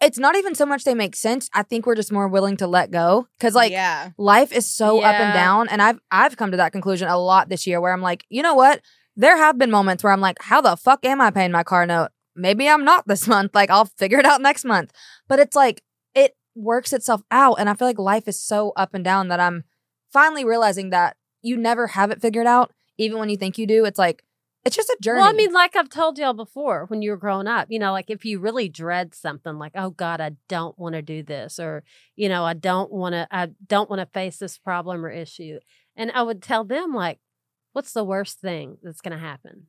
[0.02, 1.48] It's not even so much they make sense.
[1.54, 4.10] I think we're just more willing to let go because, like, yeah.
[4.18, 7.50] life is so up and down, and I've I've come to that conclusion a lot
[7.50, 8.82] this year, where I'm like, you know what?
[9.16, 11.86] There have been moments where I'm like, how the fuck am I paying my car
[11.86, 12.10] note?
[12.36, 13.54] Maybe I'm not this month.
[13.54, 14.92] Like, I'll figure it out next month.
[15.30, 15.84] But it's like
[16.16, 19.40] it works itself out, and I feel like life is so up and down that
[19.40, 19.66] I'm
[20.12, 23.86] finally realizing that you never have it figured out, even when you think you do.
[23.86, 24.24] It's like
[24.64, 25.22] it's just a journey.
[25.22, 27.92] Well, I mean, like I've told y'all before, when you were growing up, you know,
[27.92, 31.60] like if you really dread something, like oh God, I don't want to do this,
[31.60, 31.84] or
[32.16, 35.60] you know, I don't want to, I don't want to face this problem or issue,
[35.96, 37.20] and I would tell them like,
[37.74, 39.68] what's the worst thing that's going to happen?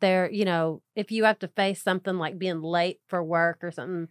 [0.00, 3.70] There, you know, if you have to face something like being late for work or
[3.70, 4.08] something,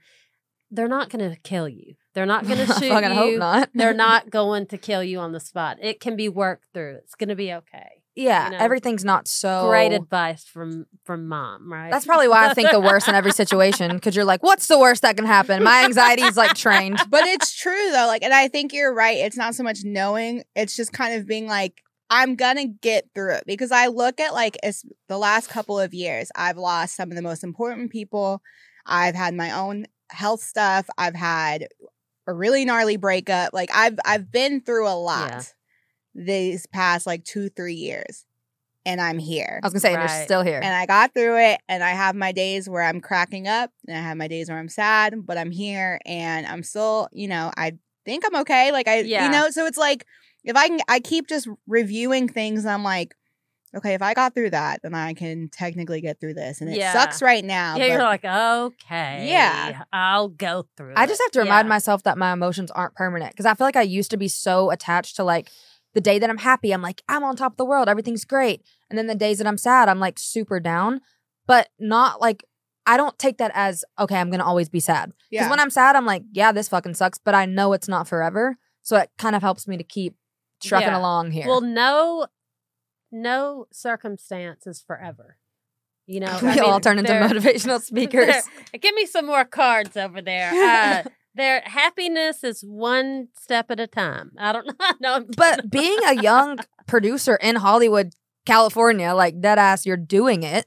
[0.72, 1.94] they're not going to kill you.
[2.18, 3.38] They're not going to I shoot fucking hope you.
[3.38, 3.70] not.
[3.76, 5.78] They're not going to kill you on the spot.
[5.80, 6.96] It can be worked through.
[6.96, 8.02] It's going to be okay.
[8.16, 11.92] Yeah, you know, everything's not so Great advice from from mom, right?
[11.92, 14.80] That's probably why I think the worst in every situation because you're like, what's the
[14.80, 15.64] worst that can happen?
[15.64, 17.00] My anxiety is like trained.
[17.08, 18.08] But it's true though.
[18.08, 19.18] Like, and I think you're right.
[19.18, 23.34] It's not so much knowing, it's just kind of being like, I'm gonna get through
[23.36, 27.12] it because I look at like it's the last couple of years, I've lost some
[27.12, 28.42] of the most important people.
[28.88, 30.88] I've had my own health stuff.
[30.98, 31.68] I've had
[32.28, 33.54] a really gnarly breakup.
[33.54, 35.44] Like I've I've been through a lot Yeah.
[36.14, 38.26] these past like two, three years.
[38.86, 39.60] And I'm here.
[39.62, 40.62] I was gonna say, and you're still here.
[40.62, 43.98] And I got through it, and I have my days where I'm cracking up, and
[43.98, 47.52] I have my days where I'm sad, but I'm here, and I'm still, you know,
[47.58, 47.74] I
[48.06, 48.72] think I'm okay.
[48.72, 49.26] Like I, Yeah.
[49.26, 50.06] you know, so it's like
[50.46, 52.66] if I can, I keep just reviewing things.
[52.66, 53.14] I'm like,
[53.78, 56.78] okay, if I got through that, then I can technically get through this, and it
[56.78, 56.94] Yeah.
[56.94, 57.76] sucks right now.
[57.78, 59.84] yeah, you're like, okay, Yeah.
[59.94, 60.94] I'll go through.
[60.96, 61.70] I it." just have to remind Yeah.
[61.70, 64.72] myself that my emotions aren't permanent because I feel like I used to be so
[64.72, 65.50] attached to like
[65.94, 68.62] the day that I'm happy, I'm like, I'm on top of the world, everything's great.
[68.90, 71.02] And then the days that I'm sad, I'm like super down,
[71.48, 72.44] but not like,
[72.86, 75.08] I don't take that as, okay, I'm gonna always be sad.
[75.30, 75.50] Because yeah.
[75.50, 78.58] when I'm sad, I'm like, yeah, this fucking sucks, but I know it's not forever.
[78.84, 80.16] So it kind of helps me to keep
[80.64, 80.98] trucking Yeah.
[81.00, 81.48] along here.
[81.48, 82.28] Well, no,
[83.12, 85.38] no circumstance is forever.
[86.06, 88.36] You know, we I all turn into motivational speakers.
[88.80, 90.52] Give me some more cards over there.
[90.54, 94.32] Uh, their happiness is one step at a time.
[94.38, 94.74] I don't know.
[95.00, 98.14] no, but being a young producer in Hollywood,
[98.46, 100.66] California, like dead ass, you're doing it.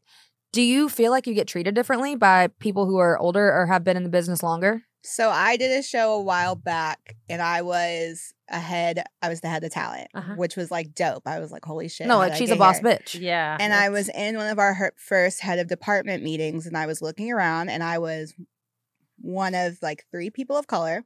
[0.53, 3.85] Do you feel like you get treated differently by people who are older or have
[3.85, 4.83] been in the business longer?
[5.03, 9.03] So I did a show a while back, and I was ahead.
[9.23, 10.35] I was the head of talent, Uh-huh.
[10.37, 11.27] which was like dope.
[11.27, 12.07] I was like, holy shit!
[12.07, 12.91] no, like she's a boss here?
[12.91, 13.21] bitch.
[13.21, 16.87] yeah, and I was in one of our first head of department meetings, and I
[16.87, 18.35] was looking around, and I was
[19.21, 21.05] one of like three people of color,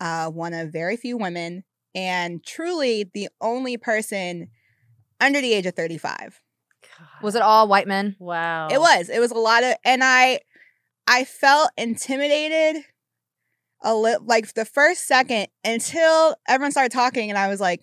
[0.00, 1.64] uh, one of very few women,
[1.94, 4.48] and truly the only person
[5.20, 6.40] under the age of thirty-five.
[7.22, 8.16] Was it all white men?
[8.18, 8.68] Wow.
[8.70, 9.08] It was.
[9.08, 10.40] It was a lot of, and I,
[11.06, 12.82] I felt intimidated
[13.82, 17.82] a little, like the first second until everyone started talking, and I was like,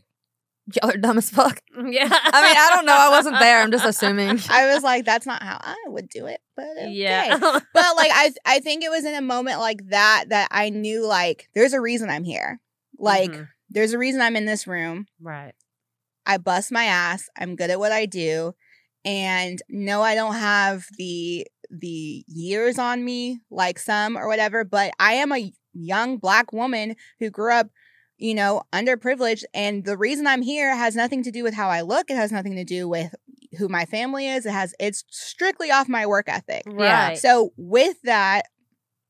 [0.76, 1.62] Y'all are dumb as fuck.
[1.78, 2.10] Yeah.
[2.12, 2.98] I mean, I don't know.
[2.98, 3.62] I wasn't there.
[3.62, 4.38] I'm just assuming.
[4.50, 6.90] I was like, that's not how I would do it, but okay.
[6.92, 7.38] Yeah.
[7.40, 11.06] but like I I think it was in a moment like that that I knew
[11.08, 12.60] like there's a reason I'm here.
[13.00, 13.48] Like Mhm.
[13.70, 15.06] there's a reason I'm in this room.
[15.22, 15.54] right.
[16.26, 17.30] I bust my ass.
[17.38, 18.54] I'm good at what I do.
[19.06, 24.92] And no, I don't have the the years on me like some or whatever, but
[25.00, 27.70] I am a young black woman who grew up
[28.20, 29.44] you know, underprivileged.
[29.54, 32.10] And the reason I'm here has nothing to do with how I look.
[32.10, 33.14] It has nothing to do with
[33.60, 34.48] who my family is.
[34.48, 36.64] It has, it's strictly off my work ethic.
[36.66, 37.10] Yeah.
[37.10, 37.18] Right.
[37.20, 38.46] So with that,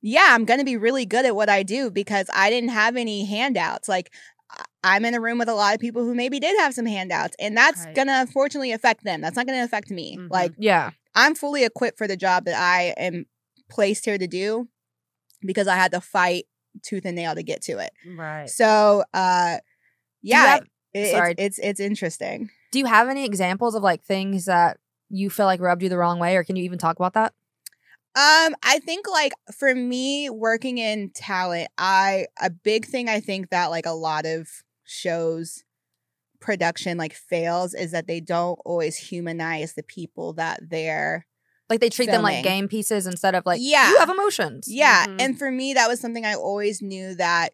[0.02, 2.98] yeah, I'm going to be really good at what I do because I didn't have
[2.98, 3.88] any handouts.
[3.88, 4.12] Like
[4.84, 7.36] I'm in a room with a lot of people who maybe did have some handouts
[7.40, 7.96] and that's Right.
[7.96, 9.22] going to unfortunately affect them.
[9.22, 10.18] That's not going to affect me.
[10.18, 10.28] Mhm.
[10.30, 10.92] Like Yeah.
[11.16, 13.26] I'm fully equipped for the job that I am
[13.70, 14.68] placed here to do
[15.46, 16.44] because I had to fight
[16.84, 17.92] tooth and nail to get to it.
[18.16, 18.50] right.
[18.50, 19.58] So, uh
[20.22, 21.32] yeah, have- it- sorry.
[21.38, 22.50] it's, it's it's interesting.
[22.72, 24.78] Do you have any examples of like things that
[25.10, 27.34] you feel like rubbed you the wrong way, or can you even talk about that?
[28.16, 33.52] Um, I think like for me working in talent, I a big thing I think
[33.52, 34.48] that like a lot of
[34.86, 35.64] shows
[36.40, 41.27] production like fails is that they don't always humanize the people that they're
[41.70, 43.90] Like they treat them like game pieces instead of like Yeah.
[43.90, 44.68] you have emotions.
[44.70, 45.22] Yeah, Mhm.
[45.22, 47.54] and for me that was something I always knew that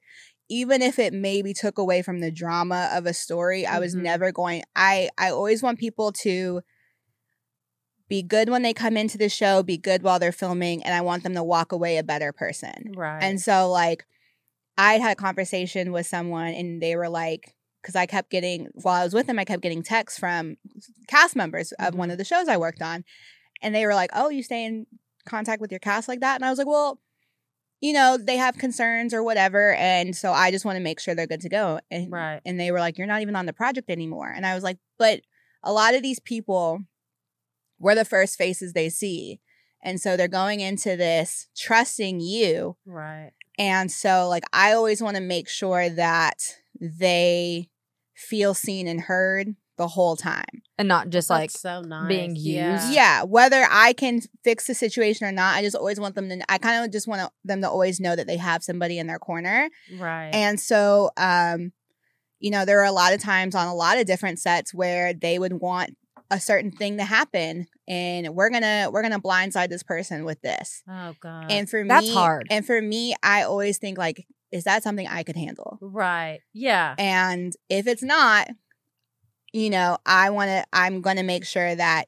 [0.49, 4.01] even if it maybe took away from the drama of a story, I was Mhm.
[4.03, 6.61] never going I I always want people to
[8.09, 11.01] be good when they come into the show, be good while they're filming, and I
[11.01, 12.91] want them to walk away a better person.
[12.95, 13.23] Right.
[13.23, 14.05] And so like
[14.77, 19.01] I'd had a conversation with someone and they were like because I kept getting while
[19.01, 20.57] I was with them, I kept getting texts from
[21.07, 23.03] cast members of one of the shows I worked on.
[23.63, 24.85] And they were like, Oh, you stay in
[25.25, 26.35] contact with your cast like that?
[26.35, 26.99] And I was like, Well,
[27.81, 29.73] you know, they have concerns or whatever.
[29.73, 31.79] And so I just want to make sure they're good to go.
[31.89, 32.41] And right.
[32.45, 34.29] and they were like, You're not even on the project anymore.
[34.29, 35.21] And I was like, But
[35.63, 36.81] a lot of these people
[37.79, 39.39] were the first faces they see.
[39.83, 42.77] And so they're going into this trusting you.
[42.85, 43.31] Right.
[43.59, 46.41] And so, like, I always want to make sure that
[46.79, 47.69] they
[48.15, 50.61] feel seen and heard the whole time.
[50.77, 52.07] And not just like so nice.
[52.07, 52.91] being used.
[52.91, 56.51] Yeah, whether I can fix the situation or not, I just always want them to,
[56.51, 59.19] I kind of just want them to always know that they have somebody in their
[59.19, 59.69] corner.
[59.97, 60.31] Right.
[60.33, 61.71] And so, um,
[62.39, 65.13] you know, there are a lot of times on a lot of different sets where
[65.13, 65.95] they would want
[66.29, 70.81] a certain thing to happen and we're gonna we're gonna blindside this person with this
[70.89, 71.51] oh God.
[71.51, 72.47] and for That's me hard.
[72.49, 76.39] and for me i always think like is that something i could handle right.
[76.53, 76.95] Yeah.
[76.97, 78.47] and if it's not
[79.53, 82.05] you know i want to i'm going to make sure that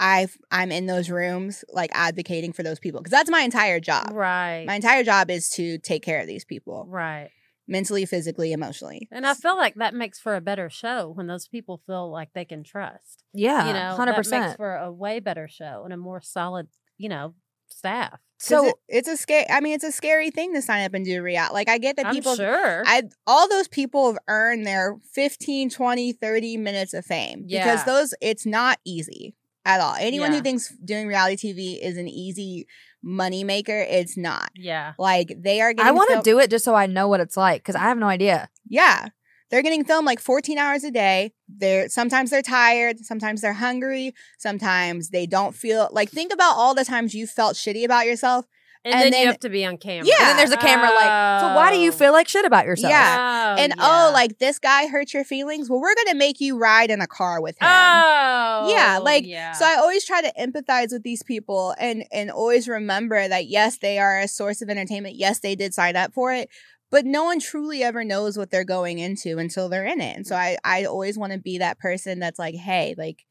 [0.00, 4.08] i i'm in those rooms like advocating for those people because that's my entire job
[4.12, 4.64] Right.
[4.66, 7.30] my entire job is to take care of these people right.
[7.68, 11.46] mentally physically emotionally And I feel like that makes for a better show when those
[11.48, 13.24] people feel like they can trust.
[13.34, 14.56] yeah, you know, hundred that makes percent.
[14.56, 17.34] for a way better show and a more solid, you know,
[17.72, 18.12] staff.
[18.12, 20.94] 'Cause So it- it's a scary i mean it's a scary thing to sign up
[20.94, 22.82] and do reality like i get that people, I'm sure.
[22.86, 27.64] I all those people have earned their 15, 20, 30 minutes of fame Yeah.
[27.64, 29.34] because those it's not easy
[29.66, 29.94] at all.
[30.00, 30.38] Anyone Yeah.
[30.38, 32.66] who thinks doing reality TV is an easy
[33.02, 34.50] money maker, it's not.
[34.56, 34.94] yeah.
[34.98, 37.20] Like they are getting I want to fil- do it just so I know what
[37.20, 38.48] it's like because I have no idea.
[38.66, 39.08] Yeah.
[39.50, 41.32] They're getting filmed like 14 hours a day.
[41.48, 46.74] They're sometimes they're tired, sometimes they're hungry, sometimes they don't feel like think about all
[46.74, 48.46] the times you felt shitty about yourself.
[48.82, 50.06] And, And then, then- you have to be on camera.
[50.06, 50.14] Yeah.
[50.20, 51.94] And then there's a camera like, so why do you Oh.
[51.94, 52.90] feel like shit about yourself?
[52.90, 53.54] Yeah.
[53.58, 54.06] Oh, and yeah.
[54.08, 55.68] oh, like this guy hurt your feelings.
[55.68, 57.68] Well, we're gonna make you ride in a car with him.
[57.68, 58.70] Oh.
[58.72, 59.52] Yeah, like, yeah.
[59.52, 63.76] So I always try to empathize with these people and and always remember that yes,
[63.78, 65.16] they are a source of entertainment.
[65.16, 66.48] Yes, they did sign up for it,
[66.90, 70.16] but no one truly ever knows what they're going into until they're in it.
[70.16, 70.38] And so mm.
[70.38, 73.26] I I always want to be that person that's like, hey, like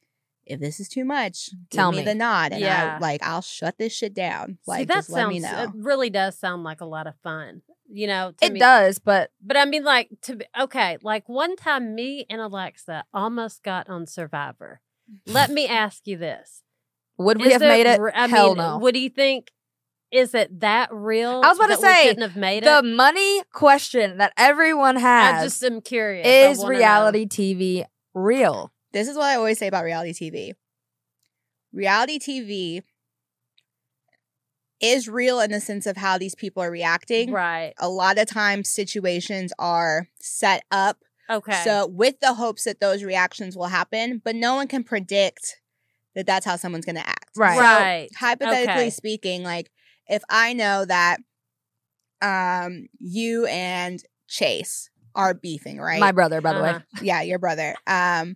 [0.45, 2.05] if this is too much, Tell me, me.
[2.05, 2.95] the nod, and Yeah.
[2.97, 4.57] I like I'll shut this shit down.
[4.65, 5.63] Like See, that just let sounds, me know.
[5.63, 7.61] It really does sound like a lot of fun.
[7.91, 8.59] You know, to It me.
[8.59, 10.97] does, but But I mean, like to be okay.
[11.01, 14.81] Like one time, me and Alexa almost got on Survivor.
[15.25, 16.63] Let me ask you this:
[17.17, 17.99] would we Is have it made it?
[18.15, 18.77] I Hell mean, no.
[18.77, 19.51] What do you think?
[20.11, 21.41] Is it that real?
[21.43, 22.85] I was about to say, couldn't have made the it.
[22.95, 25.35] money question that everyone has.
[25.35, 26.25] I has just am curious.
[26.27, 26.79] Is wanna know.
[26.79, 28.71] reality TV real?
[28.91, 30.53] this is what I always say about reality TV.
[31.71, 32.81] Reality TV
[34.81, 37.31] is real in the sense of how these people are reacting.
[37.31, 37.73] right?
[37.77, 40.97] A lot of times situations are set up
[41.29, 41.61] Okay.
[41.63, 45.61] so with the hopes that those reactions will happen, but no one can predict
[46.15, 47.29] that that's how someone's going to act.
[47.35, 47.55] Right.
[47.55, 48.09] So, Right.
[48.17, 48.89] hypothetically Okay.
[48.89, 49.69] speaking, like
[50.09, 51.19] if I know that
[52.21, 55.99] um you and Chase are beefing, right?
[55.99, 56.69] My brother, by the way.
[56.71, 56.79] Uh-huh.
[57.01, 57.75] yeah, your brother.
[57.87, 58.35] Um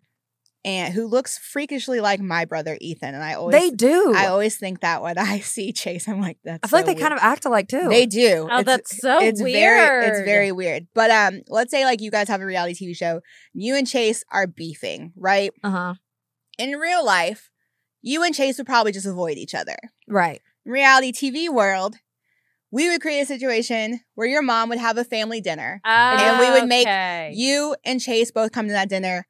[0.66, 4.14] and who looks freakishly like my brother Ethan and I always They do.
[4.16, 6.96] I I, always think that when I see Chase I'm like that's I feel like
[6.96, 7.90] they kind of act alike too.
[7.90, 8.48] they do.
[8.50, 10.88] Oh, It's- that's so it's very it's very weird.
[10.94, 13.20] But um let's say like you guys have a reality TV show,
[13.54, 15.52] you and Chase are beefing, right?
[15.64, 15.94] uh huh.
[16.58, 17.50] In real life,
[18.02, 19.76] you and Chase would probably just avoid each other.
[20.08, 20.42] Right.
[20.66, 21.96] In reality TV world,
[22.72, 25.82] we would create a situation where your mom would have a family dinner.
[25.86, 27.32] and we would make Okay.
[27.36, 29.28] You and Chase both come to that dinner,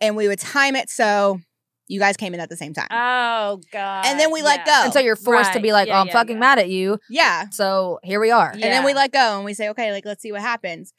[0.00, 1.40] and we would time it so
[1.88, 2.86] you guys came in at the same time.
[2.90, 4.06] Oh God.
[4.06, 4.64] And then we let yeah.
[4.64, 4.84] go.
[4.84, 6.40] And so you're forced to be like, Yeah, oh, I'm yeah, fucking yeah.
[6.40, 6.98] mad at you.
[7.10, 7.46] yeah.
[7.50, 8.52] So here we are.
[8.56, 8.66] Yeah.
[8.66, 10.94] And then we let go and we say, okay, like let's see what happens.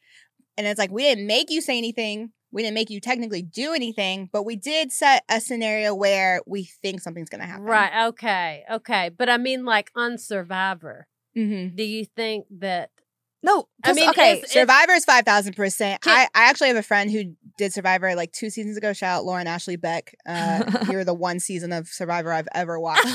[0.58, 2.34] And it's like we didn't make you say anything.
[2.52, 6.64] We didn't make you technically do anything, but we did set a scenario where we
[6.66, 7.64] think something's gonna happen.
[7.64, 8.08] Right.
[8.08, 8.64] Okay.
[8.72, 9.10] Okay.
[9.10, 11.76] But I mean, like on Survivor, Mm-hmm.
[11.78, 12.90] do you think that?
[13.44, 14.42] No, I mean, okay.
[14.42, 16.02] is- Survivor is five thousand percent.
[16.06, 18.92] I I actually have a friend who did Survivor like two seasons ago.
[18.94, 20.14] Shout out Lauren Ashley Beck.
[20.28, 23.08] Uh, you're the one season of Survivor I've ever watched.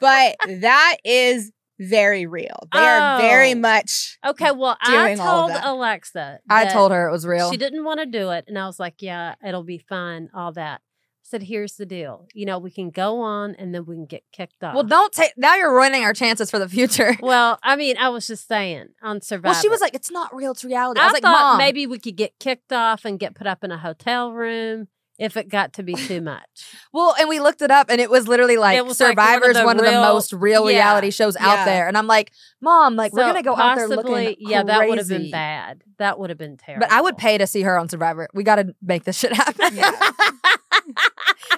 [0.00, 1.50] but that is
[1.80, 2.68] very real.
[2.72, 3.56] They are very Oh.
[3.56, 4.18] much.
[4.24, 4.50] Okay.
[4.52, 5.64] Well, I Doing all told that.
[5.66, 6.40] Alexa.
[6.48, 7.50] I told her it was real.
[7.50, 10.52] She didn't want to do it, and I was like, "Yeah, it'll be fine." All
[10.52, 10.82] that.
[10.82, 12.26] I said, "Here's the deal.
[12.34, 15.12] You know, we can go on, and then we can get kicked off." well, don't
[15.12, 15.32] take.
[15.36, 17.16] Now you're ruining our chances for the future.
[17.22, 19.52] Well, I mean, I was just saying on Survivor.
[19.52, 20.50] Well, she was like, it's not real.
[20.52, 21.00] It's reality.
[21.00, 21.58] I I, was like, thought mom.
[21.58, 24.88] maybe we could get kicked off and get put up in a hotel room
[25.20, 26.74] if it got to be too much.
[26.92, 29.32] Well, and we looked it up, and it was literally like was like one of
[29.34, 30.78] Survivor's the one of the, most real yeah.
[30.78, 31.46] reality shows Yeah.
[31.46, 31.86] out there.
[31.86, 34.98] And I'm like, mom, like we're gonna go out there possibly- looking Yeah, that would
[34.98, 35.82] have been bad.
[35.98, 36.86] That would have been terrible.
[36.88, 38.28] But I would pay to see her on Survivor.
[38.34, 39.76] We got to make this shit happen.
[39.76, 39.92] Yeah.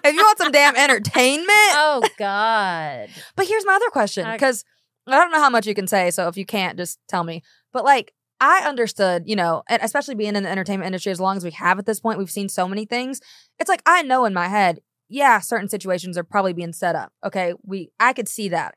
[0.05, 1.49] if you want some damn entertainment.
[1.51, 3.09] oh God.
[3.37, 4.65] But here's my other question I- because
[5.07, 6.11] I don't know how much you can say.
[6.11, 7.43] So if you can't, just tell me.
[7.73, 8.13] But like,
[8.43, 11.53] I understood, you know, and especially being in the entertainment industry as long as we
[11.53, 13.21] have at this point, we've seen so many things.
[13.61, 17.13] It's like I know in my head, yeah, certain situations are probably being set up.
[17.25, 18.75] Okay, we I could see that.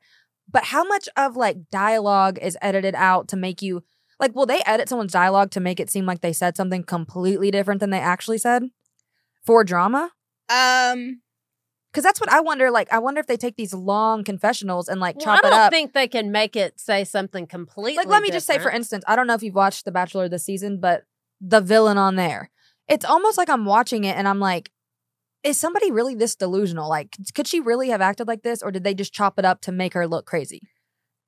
[0.48, 3.82] But how much of like dialogue is edited out to make you
[4.20, 7.50] like will they edit someone's dialogue to make it seem like they said something completely
[7.50, 8.62] different than they actually said
[9.44, 10.12] for drama?
[10.48, 11.22] Um.
[11.96, 15.00] Cuz that's what I wonder like I wonder if they take these long confessionals and
[15.00, 15.52] like Well, chop it up.
[15.52, 17.96] I don't think they can make it say something completely.
[17.96, 20.28] like let me just say for instance i don't know if you've watched the bachelor
[20.28, 21.04] this season but
[21.40, 22.50] the villain on there
[22.88, 24.70] it's almost like i'm watching it and i'm like
[25.42, 28.84] is somebody really this delusional like could she really have acted like this or did
[28.84, 30.60] they just chop it up to make her look crazy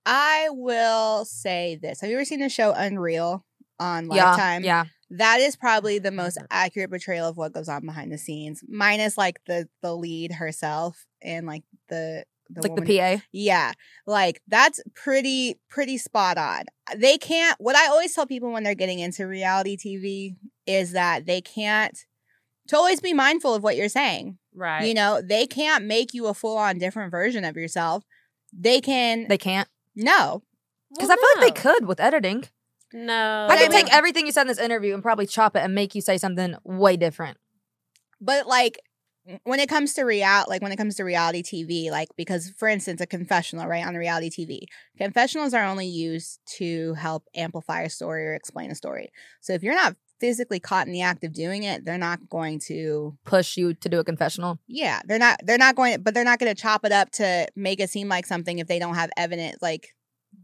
[0.07, 2.01] I will say this.
[2.01, 3.45] Have you ever seen the show Unreal
[3.79, 4.65] on yeah Lifetime?
[4.65, 6.47] yeah That is probably the most mm-hmm.
[6.51, 11.07] accurate portrayal of what goes on behind the scenes, minus like the the lead herself
[11.23, 12.85] and like the the like woman.
[12.85, 13.73] the pa Yeah,
[14.07, 16.65] like that's pretty pretty spot on.
[16.97, 17.59] They can't.
[17.61, 20.37] What I always tell people when they're getting into reality TV
[20.67, 21.99] is that they can't.
[22.69, 24.37] To always be mindful of what you're saying.
[24.55, 24.87] right.
[24.87, 28.05] You know, they can't make you a full on different version of yourself.
[28.53, 29.27] They can.
[29.27, 30.43] they can't no,
[30.91, 32.45] because Well, i feel like they could with editing
[32.93, 35.57] No, i could I mean- take everything you said in this interview and probably chop
[35.57, 37.39] it and make you say something way different.
[38.21, 38.81] But like
[39.45, 42.67] when it comes to real like when it comes to reality tv like because for
[42.67, 44.61] instance a confessional right on reality tv
[44.97, 49.11] confessionals are only used to help amplify a story or explain a story.
[49.41, 52.59] So if you're not physically caught in the act of doing it they're not going
[52.59, 54.59] to push you to do a confessional?
[54.67, 57.47] Yeah they're not they're not going but they're not going to chop it up to
[57.55, 59.95] make it seem like something if they don't have evidence like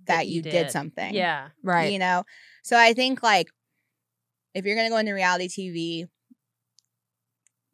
[0.07, 0.71] that, you, did.
[0.71, 1.49] something Yeah.
[1.63, 2.25] right you know
[2.63, 3.49] so i think like
[4.55, 6.09] if you're going to go into reality tv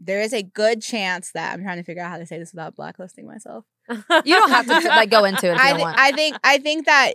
[0.01, 2.53] there is a good chance that i'm trying to figure out how to say this
[2.53, 5.81] without blacklisting myself you don't have to like go into it if you I, don't
[5.81, 7.15] want I think i think that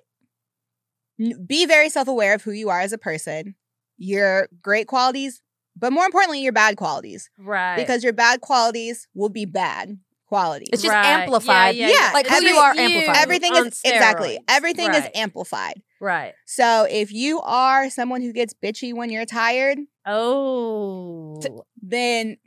[1.45, 3.55] be very self-aware of who you are as a person
[3.97, 5.41] your great qualities
[5.77, 7.77] but more importantly your bad qualities right.
[7.77, 9.97] because your bad qualities will be bad
[10.27, 11.05] qualities It's just Right.
[11.05, 11.75] amplified.
[11.75, 13.15] Yeah, Yeah, yeah, like It's who you are amplified.
[13.17, 14.43] everything on is exactly steroids.
[14.47, 16.33] everything is amplified right.
[16.45, 21.39] so if you are someone who gets bitchy when you're tired Oh.
[21.81, 22.37] then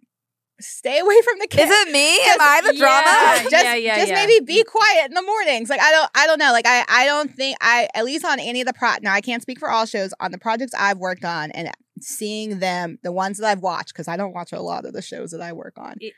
[0.61, 1.71] stay away from the kids.
[1.71, 3.43] is it me am i the drama Yeah.
[3.51, 4.15] just, yeah, yeah, just yeah.
[4.27, 5.71] maybe be quiet in the mornings.
[5.71, 6.51] Like I don't, I don't know.
[6.51, 8.95] Like I, I don't think I, at least on any of the pro.
[9.01, 10.13] Now I can't speak for all shows.
[10.19, 11.71] On the projects I've worked on and
[12.01, 15.03] seeing them, the ones that I've watched, because I don't watch a lot of the
[15.03, 15.95] shows that I work on.
[16.01, 16.15] It-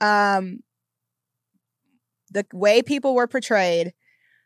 [0.00, 0.60] Um,
[2.30, 3.92] the way people were portrayed,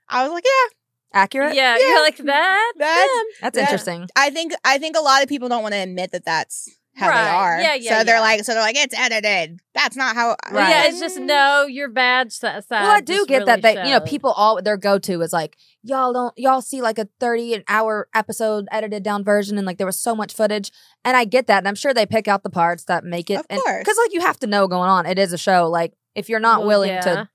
[0.08, 1.86] I was like, yeah, accurate Yeah, Yeah.
[1.88, 2.72] you're like that.
[2.78, 3.24] That's- them.
[3.42, 3.62] that's Yeah.
[3.64, 6.68] interesting I think, I think a lot of people don't want to admit that that's
[6.96, 7.24] how Right.
[7.24, 7.60] they are.
[7.60, 9.58] Yeah, yeah, So they're like, so they're like, it's edited.
[9.74, 10.36] That's not how.
[10.52, 10.68] Right.
[10.68, 11.24] Yeah, it's just mm.
[11.24, 11.66] no.
[11.66, 12.62] Your bad si- side.
[12.70, 15.32] well i do just get that really they you know people all their go-to is
[15.32, 19.66] like y'all don't y'all see like a 30 an hour episode edited down version and
[19.66, 20.70] like there was so much footage
[21.04, 23.40] and i get that and i'm sure they pick out the parts that make it
[23.40, 23.78] Of course.
[23.80, 26.38] because like you have to know going on it is a show like if you're
[26.40, 27.00] not Well, willing yeah.
[27.00, 27.28] to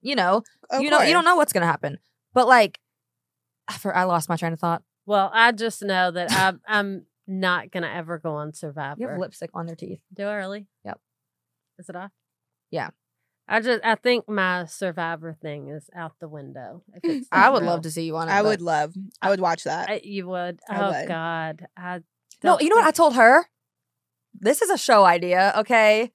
[0.00, 1.98] you know Of you know you don't know what's gonna happen
[2.34, 2.78] but like
[3.66, 7.06] I for i lost my train of thought Well, I just know that I'm I'm
[7.26, 8.96] not gonna ever go on Survivor.
[9.00, 10.66] you have lipstick on their teeth Do I really?
[10.84, 10.98] Yep.
[11.78, 12.10] Is it off?
[12.70, 12.90] Yeah.
[13.46, 16.82] I just I think my survivor thing is out the window.
[16.94, 17.70] If it's I would real.
[17.70, 18.32] love to see you on it.
[18.32, 18.94] I would love.
[19.22, 19.88] I would watch that.
[19.88, 20.60] I, you would.
[20.68, 21.08] I oh would.
[21.08, 21.66] God.
[21.76, 22.00] I
[22.44, 23.46] No, you know what I told her?
[24.34, 26.12] This is a show idea, okay?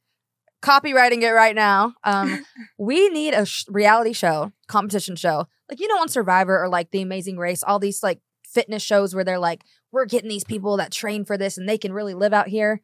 [0.64, 1.94] Copyrighting it right now.
[2.06, 2.46] Um,
[2.80, 5.46] we need a sh- reality show, competition show.
[5.70, 9.14] Like you know on Survivor or like The Amazing Race, all these like fitness shows
[9.14, 12.14] where they're like, we're getting these people that train for this and they can really
[12.14, 12.82] live out here.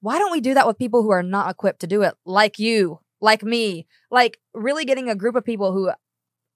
[0.00, 2.14] Why don't we do that with people who are not equipped to do it?
[2.24, 5.90] Like you, like me, like really getting a group of people who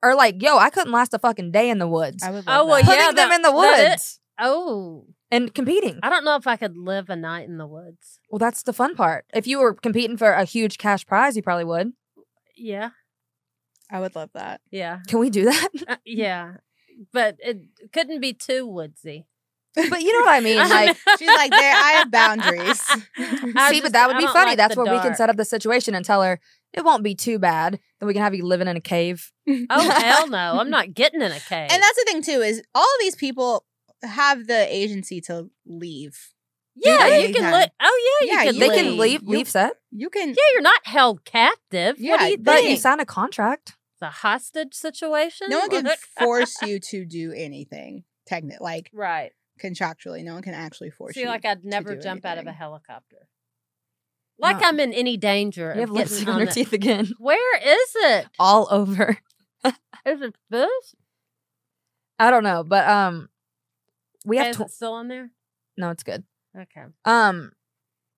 [0.03, 2.23] are like, yo, I couldn't last a fucking day in the woods.
[2.23, 2.45] I would.
[2.47, 2.85] Oh, Love well, that.
[2.87, 5.99] Putting yeah, them that- in the woods Oh, and competing.
[6.03, 8.21] I don't know if I could live a night in the woods.
[8.31, 9.25] Well, that's the fun part.
[9.35, 11.93] If you were competing for a huge cash prize, you probably would.
[12.57, 12.91] Yeah.
[13.91, 14.61] I would love that.
[14.71, 15.01] Yeah.
[15.09, 15.69] Can we do that?
[15.89, 16.55] Uh, yeah.
[17.13, 17.59] But it
[17.93, 19.27] couldn't be too woodsy.
[19.75, 20.59] but you know what I mean.
[20.69, 21.75] Like, She's like, there.
[21.75, 22.81] I have boundaries.
[23.19, 24.51] I see, just- but that would be funny.
[24.51, 26.41] like That's the where we can set up the situation and tell her
[26.75, 27.81] it won't be too bad.
[27.99, 29.31] Then we can have you living in a cave.
[29.49, 30.59] Oh hell no!
[30.59, 31.69] I'm not getting in a cave.
[31.71, 33.65] And that's the thing too is all of these people
[34.03, 36.31] have the agency to leave.
[36.75, 37.43] yeah, Yeah, you you can.
[37.43, 37.61] can.
[37.61, 38.55] Li- oh yeah, you Yeah, can.
[38.55, 38.77] you They leave.
[38.85, 40.29] can leave, You- leave set, You can.
[40.31, 41.97] Yeah, you're not held captive.
[41.97, 42.71] what Yeah, do you but think?
[42.71, 43.77] you sign a contract.
[43.95, 45.49] it's a hostage situation.
[45.51, 45.89] No one can
[46.19, 48.05] force you to do anything.
[48.27, 49.33] Technically, like right.
[49.63, 51.27] contractually, no one can actually force See, you.
[51.27, 53.29] like I'd never do jump out of a helicopter.
[54.39, 54.69] Like No.
[54.69, 55.73] I'm in any danger.
[55.75, 58.27] You have of lipstick getting on on your teeth again, Where is it?
[58.39, 59.19] all over.
[60.07, 60.95] Is it this?
[62.19, 63.29] I don't know, but um,
[64.25, 64.65] we have is to.
[64.65, 65.31] it still on there?
[65.77, 66.25] No, it's good.
[66.57, 66.85] Okay.
[67.05, 67.53] Um,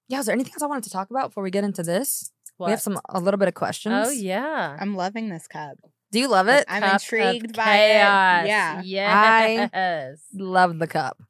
[0.09, 0.21] yeah.
[0.21, 2.31] Is there anything else I wanted to talk about before we get into this?
[2.57, 2.67] What?
[2.67, 4.09] We have some a little bit of questions.
[4.09, 4.77] Oh yeah.
[4.81, 5.79] I'm loving this cup.
[6.13, 6.65] Do you love it?
[6.69, 8.45] I'm Cup intrigued by chaos.
[8.45, 8.49] it.
[8.49, 8.83] Yeah.
[8.85, 10.21] Yes.
[10.33, 11.21] I Love the cup.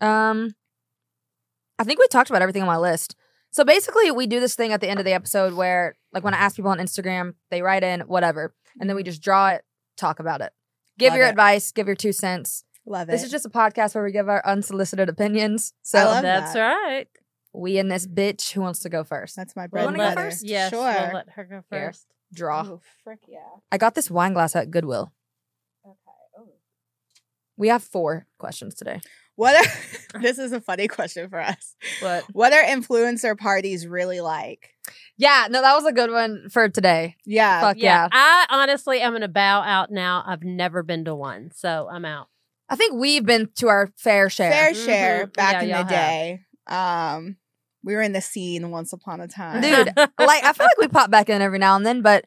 [0.00, 0.54] Um,
[1.78, 3.14] I think we talked about everything on my list.
[3.52, 6.34] So basically, we do this thing at the end of the episode where, like, when
[6.34, 9.64] I ask people on Instagram, they write in whatever, and then we just draw it,
[9.96, 10.52] talk about it,
[10.98, 11.30] give Love your it.
[11.30, 12.64] advice, give your two cents.
[12.86, 13.12] Love it.
[13.12, 15.72] This is just a podcast where we give our unsolicited opinions.
[15.82, 16.60] So I love That's that.
[16.72, 17.08] right.
[17.52, 19.34] we and this bitch who wants to go first.
[19.34, 20.46] That's my You bread wanna go first?
[20.46, 20.70] Yes.
[20.70, 20.82] sure.
[20.82, 21.86] We'll let her go Here.
[21.88, 22.06] first.
[22.34, 22.60] Draw.
[22.66, 23.38] Oh, frick yeah.
[23.72, 25.12] I got this wine glass at Goodwill.
[25.84, 25.96] Okay.
[26.38, 26.48] Oh.
[27.56, 29.00] We have four questions today.
[29.34, 29.54] What?
[30.14, 31.74] Are, this is a funny question for us.
[32.00, 32.24] What?
[32.32, 34.70] What are influencer parties really like?
[35.16, 37.16] yeah, no, that was a good one for today.
[37.24, 37.60] Yeah.
[37.60, 38.08] Fuck yeah.
[38.12, 40.22] I honestly am gonna bow out now.
[40.26, 42.28] I've never been to one, so I'm out.
[42.68, 44.50] I think we've been to our fair share.
[44.50, 44.84] Fair Mhm.
[44.84, 45.88] share back Yeah, in the y'all have.
[45.88, 46.40] day.
[46.66, 47.36] Um,
[47.84, 49.60] we were in the scene once upon a time.
[49.60, 49.86] Dude,
[50.18, 52.24] like I feel like we pop back in every now and then, but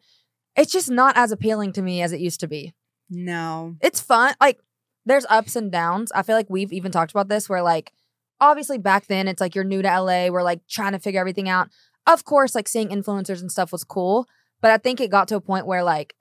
[0.55, 2.73] it's just not as appealing to me as it used to be.
[3.09, 3.75] No.
[3.81, 4.33] It's fun.
[4.39, 4.59] Like
[5.05, 6.11] there's ups and downs.
[6.13, 7.91] I feel like we've even talked about this where like
[8.39, 11.49] obviously back then it's like you're new to LA, we're like trying to figure everything
[11.49, 11.67] out.
[12.07, 14.25] Of course, like seeing influencers and stuff was cool,
[14.61, 16.13] but I think it got to a point where like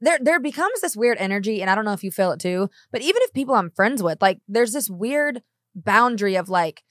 [0.00, 2.70] there there becomes this weird energy and I don't know if you feel it too,
[2.90, 5.42] but even if people I'm friends with, like there's this weird
[5.74, 6.82] boundary of like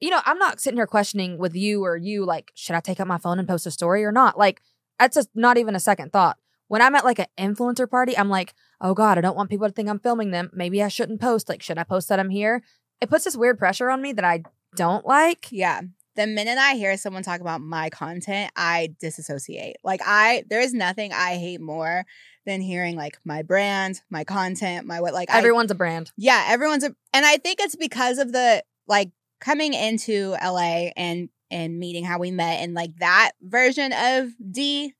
[0.00, 2.98] you know, I'm not sitting here questioning with you or you like should I take
[2.98, 4.36] out my phone and post a story or not?
[4.36, 4.60] Like
[4.98, 6.38] that's just not even a second thought.
[6.68, 9.66] When I'm at like an influencer party, I'm like, oh God, I don't want people
[9.66, 10.50] to think I'm filming them.
[10.54, 11.48] Maybe I shouldn't post.
[11.48, 12.62] Like, should I post that I'm here?
[13.00, 14.42] It puts this weird pressure on me that I
[14.74, 15.48] don't like.
[15.50, 15.82] Yeah.
[16.14, 19.76] The minute I hear someone talk about my content, I disassociate.
[19.82, 22.04] Like I there is nothing I hate more
[22.44, 26.12] than hearing like my brand, my content, my what like Everyone's a brand.
[26.16, 29.10] Yeah, everyone's a, and I think it's because of the like
[29.40, 34.94] coming into LA and and meeting how we met and like that version of D.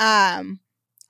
[0.00, 0.60] Um,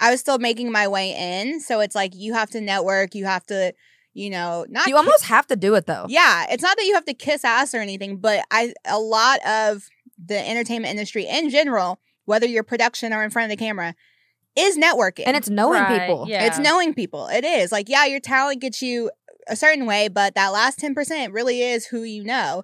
[0.00, 3.24] I was still making my way in, so it's like you have to network, you
[3.24, 3.72] have to,
[4.14, 6.06] you know, not You almost have to do it though.
[6.08, 9.44] yeah, it's not that you have to kiss ass or anything, but I a lot
[9.46, 9.88] of
[10.24, 13.94] the entertainment industry in general, whether you're production or in front of the camera,
[14.56, 15.24] is networking.
[15.26, 16.26] And it's knowing Right, people.
[16.28, 16.46] Yeah.
[16.46, 17.26] It's knowing people.
[17.26, 17.72] It is.
[17.72, 19.10] Like, yeah, your talent gets you
[19.48, 22.62] a certain way, but that last 10% really is who you know.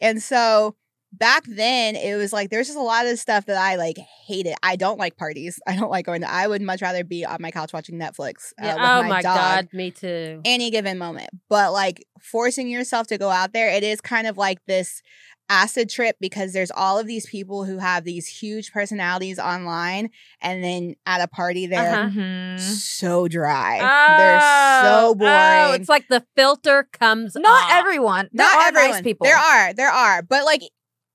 [0.00, 0.76] And so
[1.12, 4.54] back then, it was like there's just a lot of stuff that I like hated.
[4.62, 5.60] I don't like parties.
[5.66, 8.52] I don't like going to, I would much rather be on my couch watching Netflix.
[8.60, 10.40] Uh, Yeah, with oh my, my dog god, me too.
[10.44, 11.30] any given moment.
[11.48, 15.02] But like forcing yourself to go out there, it is kind of like this
[15.48, 20.08] acid trip because there's all of these people who have these huge personalities online
[20.40, 22.08] and then at a party they're Uh-huh.
[22.08, 22.58] Mhm.
[22.60, 23.78] so dry.
[24.16, 25.34] they're so Oh, boring.
[25.34, 27.70] Oh, it's like the filter comes Not off.
[27.72, 28.28] everyone.
[28.32, 28.90] There Not are everyone.
[28.92, 29.26] nice people.
[29.26, 30.22] There are, there are.
[30.22, 30.62] But like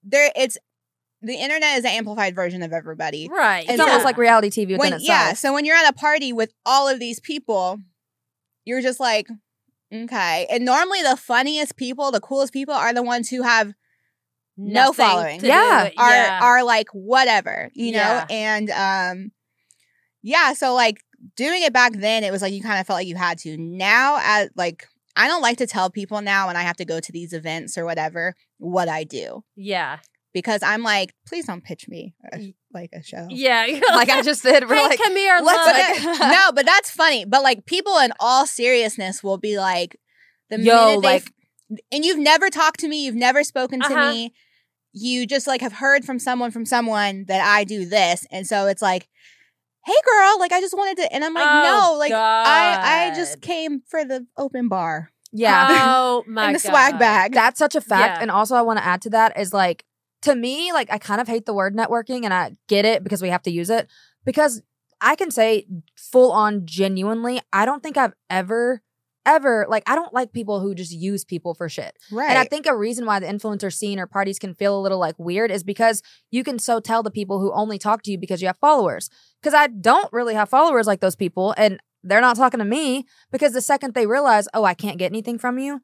[0.07, 0.57] there it's
[1.21, 3.27] the internet is an amplified version of everybody.
[3.29, 3.63] Right.
[3.63, 5.07] It's And almost like reality TV within When itself.
[5.07, 7.79] yeah, so when you're at a party with all of these people,
[8.65, 9.27] you're just like,
[9.93, 10.45] okay.
[10.49, 13.73] And normally the funniest people, the coolest people are the ones who have
[14.57, 15.43] no Nothing following.
[15.43, 15.89] Yeah.
[15.97, 16.39] are yeah.
[16.41, 17.97] are like whatever, you know?
[17.97, 18.25] Yeah.
[18.29, 19.31] And um
[20.21, 20.97] yeah, so like
[21.35, 23.57] doing it back then, it was like you kind of felt like you had to.
[23.57, 24.87] Now, at like,
[25.17, 27.77] I don't like to tell people now when I have to go to these events
[27.77, 29.99] or whatever what I do Yeah.
[30.33, 33.25] because I'm like, please don't pitch me a, like a show.
[33.29, 33.65] Yeah.
[33.89, 34.67] like I just did.
[34.69, 35.39] We're hey, like, come here.
[35.43, 36.19] let's look.
[36.19, 37.25] like- no, but that's funny.
[37.25, 39.97] But like people in all seriousness will be like,
[40.49, 41.33] the Yo, minute they, like-
[41.91, 44.11] and you've never talked to me, you've never spoken to Uh-huh.
[44.11, 44.33] me,
[44.93, 48.67] you just like have heard from someone from someone that I do this, and so
[48.67, 49.07] it's like,
[49.87, 53.15] hey girl, like I just wanted to, and I'm like, Oh, no, like I I
[53.15, 55.67] just came for the open bar yeah.
[55.97, 57.33] Oh my and the swag bag.
[57.33, 58.17] That's such a fact.
[58.17, 58.21] Yeah.
[58.21, 59.83] And also, I want to add to that is like,
[60.23, 63.21] to me, like, I kind of hate the word networking and I get it because
[63.21, 63.87] we have to use it.
[64.25, 64.61] Because
[64.99, 68.81] I can say full on genuinely, I don't think I've ever,
[69.27, 71.95] ever, like, I don't like people who just use people for shit.
[72.11, 72.29] right.
[72.29, 74.97] And I think a reason why the influencer scene or parties can feel a little
[74.97, 76.01] like weird is because
[76.31, 79.09] you can so tell the people who only talk to you because you have followers.
[79.41, 83.05] Because I don't really have followers like those people, and they're not talking to me
[83.31, 85.81] because the second they realize, oh, I can't get anything from you,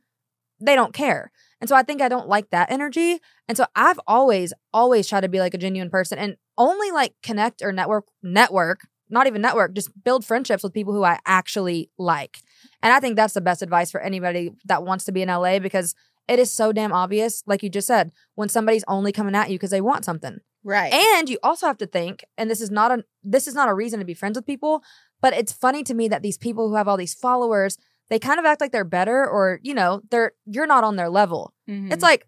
[0.59, 1.31] they don't care.
[1.59, 3.19] And so I think I don't like that energy.
[3.47, 7.13] And so I've always, always tried to be like a genuine person and only like
[7.21, 11.89] connect or network, network, not even network, just build friendships with people who I actually
[11.97, 12.39] like.
[12.83, 15.57] And I think that's the best advice for anybody that wants to be in LA
[15.59, 15.95] because
[16.27, 19.55] it is so damn obvious, like you just said, when somebody's only coming at you
[19.57, 20.37] because they want something.
[20.63, 20.93] right.
[20.93, 23.73] And you also have to think, and this is not a this is not a
[23.73, 24.83] reason to be friends with people,
[25.21, 27.77] but it's funny to me that these people who have all these followers,
[28.09, 31.09] they kind of act like they're better or, you know, they're you're not on their
[31.09, 31.53] level.
[31.69, 31.91] Mhm.
[31.91, 32.27] It's like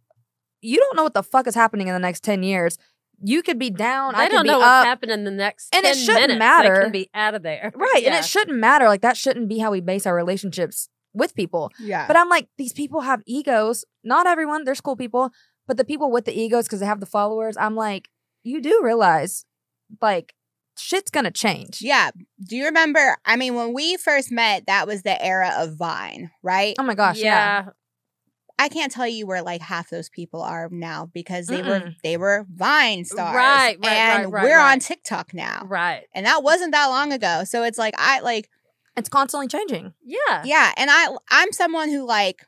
[0.61, 2.77] you don't know what the fuck is happening in the next 10 years.
[3.23, 4.61] You could be down, I I could don't be know up.
[4.61, 6.39] what's happening in the next And it shouldn't minutes.
[6.39, 6.75] matter.
[6.75, 7.71] They can be out of there.
[7.75, 8.03] Right.
[8.05, 8.87] And it shouldn't matter.
[8.87, 11.71] Like that shouldn't be how we base our relationships with people.
[11.79, 12.07] yeah.
[12.07, 13.85] But I'm like, these people have egos.
[14.03, 15.31] Not everyone, there's cool people,
[15.67, 18.09] but the people with the egos because they have the followers, I'm like,
[18.43, 19.45] you do realize,
[20.01, 20.33] like,
[20.77, 21.81] shit's gonna change.
[21.81, 22.11] yeah.
[22.45, 23.17] Do you remember?
[23.25, 26.75] I mean, when we first met, that was the era of Vine, right?
[26.77, 27.63] Oh my gosh, yeah.
[27.63, 27.69] yeah.
[28.57, 31.95] I can't tell you where like half those people are now because they were Mm-mm.
[32.03, 34.79] they were Vine stars, Right, right, and right, right, we're on.
[34.79, 36.03] TikTok now, Right.
[36.13, 37.43] and that wasn't that long ago.
[37.45, 38.49] So it's like I like
[38.95, 39.93] It's constantly changing.
[40.03, 40.41] Yeah.
[40.45, 42.45] yeah, and I I'm someone who like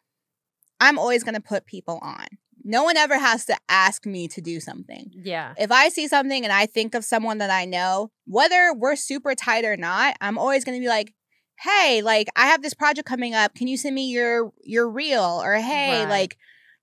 [0.79, 2.25] I'm always gonna put people on.
[2.63, 5.11] No one ever has to ask me to do something.
[5.13, 5.53] Yeah.
[5.57, 9.35] If I see something and I think of someone that I know, whether we're super
[9.35, 11.13] tight or not, I'm always going to be like,
[11.59, 13.55] "Hey, like I have this project coming up.
[13.55, 16.09] Can you send me your your reel?" Or, "Hey, Right.
[16.09, 16.37] like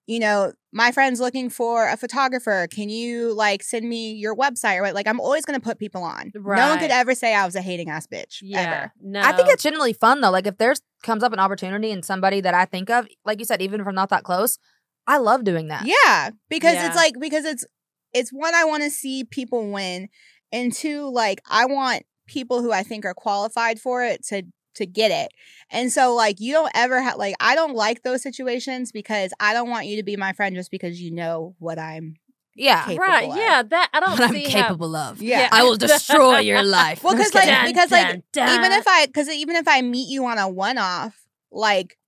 [0.07, 2.67] you know, my friend's looking for a photographer.
[2.71, 4.95] Can you like send me your website?" Or what?
[4.95, 6.33] like I'm always going to put people on.
[6.35, 8.61] No one could ever say I was a hating ass bitch Yeah.
[8.61, 8.93] ever.
[9.01, 9.23] No.
[9.23, 10.31] I think it's generally fun though.
[10.31, 13.45] Like if there's comes up an opportunity and somebody that I think of, like you
[13.45, 14.59] said, even if I'm not that close,
[15.07, 15.87] I love doing that.
[15.87, 16.87] Yeah, because Yeah.
[16.87, 17.65] it's like because it's
[18.13, 20.09] it's one I want to see people win,
[20.53, 24.43] and two like I want people who I think are qualified for it to
[24.75, 25.33] to get it.
[25.71, 29.53] And so like you don't ever have like I don't like those situations because I
[29.55, 32.17] don't want you to be my friend just because you know what I'm.
[32.57, 32.95] Yeah.
[32.97, 33.31] right.
[33.31, 33.37] of.
[33.37, 33.63] Yeah.
[33.65, 35.21] That I don't What I'm see how- capable of.
[35.21, 35.49] Yeah.
[35.51, 37.03] I will destroy your life.
[37.03, 37.67] Well, because like kidding.
[37.75, 40.49] because like Dun, dun, even if I because even if I meet you on a
[40.49, 41.15] one off
[41.51, 41.99] like.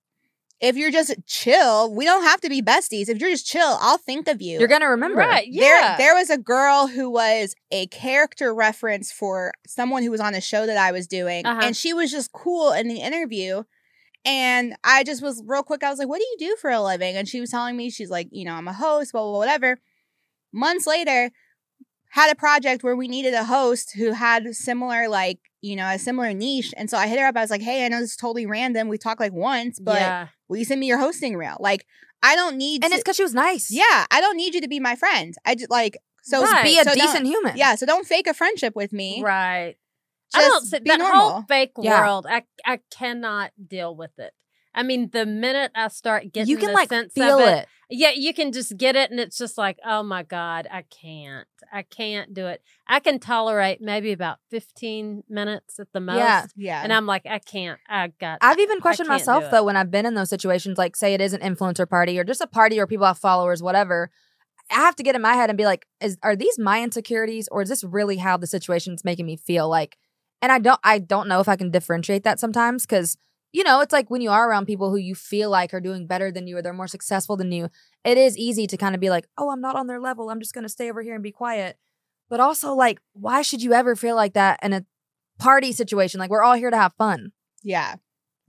[0.59, 3.09] If you're just chill, we don't have to be besties.
[3.09, 4.57] If you're just chill, I'll think of you.
[4.59, 5.19] you're gonna remember.
[5.19, 5.47] Right.
[5.53, 5.97] There, Yeah.
[5.97, 10.41] there was a girl who was a character reference for someone who was on a
[10.41, 11.61] show that I was doing, Uh-huh.
[11.63, 13.63] and she was just cool in the interview.
[14.25, 15.83] And I just was real quick.
[15.83, 17.89] I was like, "What do you do for a living?" And she was telling me,
[17.89, 19.79] she's like, "You know, I'm a host, blah blah, blah whatever."
[20.51, 21.31] Months later,
[22.09, 25.99] had a project where we needed a host who had similar, like, you know, a
[25.99, 26.73] similar niche.
[26.77, 27.37] And so I hit her up.
[27.37, 28.87] I was like, "Hey, I know this is totally random.
[28.87, 30.27] We talked like once, but yeah.
[30.47, 31.57] Will you send me your hosting reel?
[31.59, 31.85] Like,
[32.23, 33.69] I don't need And to- it's because she was nice.
[33.71, 35.35] yeah, I don't need you to be my friend.
[35.45, 36.63] I just like so Right.
[36.63, 37.55] Be a so decent human.
[37.57, 39.21] Yeah, so don't fake a friendship with me.
[39.23, 39.75] Right.
[40.33, 41.29] Just I don't see be that normal.
[41.31, 42.01] whole fake Yeah.
[42.01, 42.25] world.
[42.29, 44.33] I I cannot deal with it.
[44.75, 47.67] I mean, the minute I start getting you can the like sense feel of it.
[47.89, 51.47] Yeah, you can just get it, and it's just like, oh my god, I can't,
[51.71, 52.61] I can't do it.
[52.87, 56.45] I can tolerate maybe about fifteen minutes at the most, Yeah.
[56.55, 57.79] yeah, and I'm like, I can't.
[57.87, 58.39] I got.
[58.41, 61.33] I've even questioned myself though when I've been in those situations, like say it is
[61.33, 64.09] an influencer party or just a party where people have followers, whatever.
[64.69, 67.47] I have to get in my head and be like, is are these my insecurities
[67.49, 69.69] or is this really how the situation's making me feel?
[69.69, 69.97] Like,
[70.41, 73.17] and I don't I don't know if I can differentiate that sometimes because
[73.53, 76.07] you know it's like when you are around people who you feel like are doing
[76.07, 77.69] better than you or they're more successful than you,
[78.03, 80.29] it is easy to kind of be like, oh, I'm not on their level.
[80.29, 81.77] I'm just gonna stay over here and be quiet.
[82.29, 84.85] But also, like, why should you ever feel like that in a
[85.39, 86.19] party situation?
[86.19, 87.31] Like, we're all here to have fun.
[87.63, 87.95] yeah.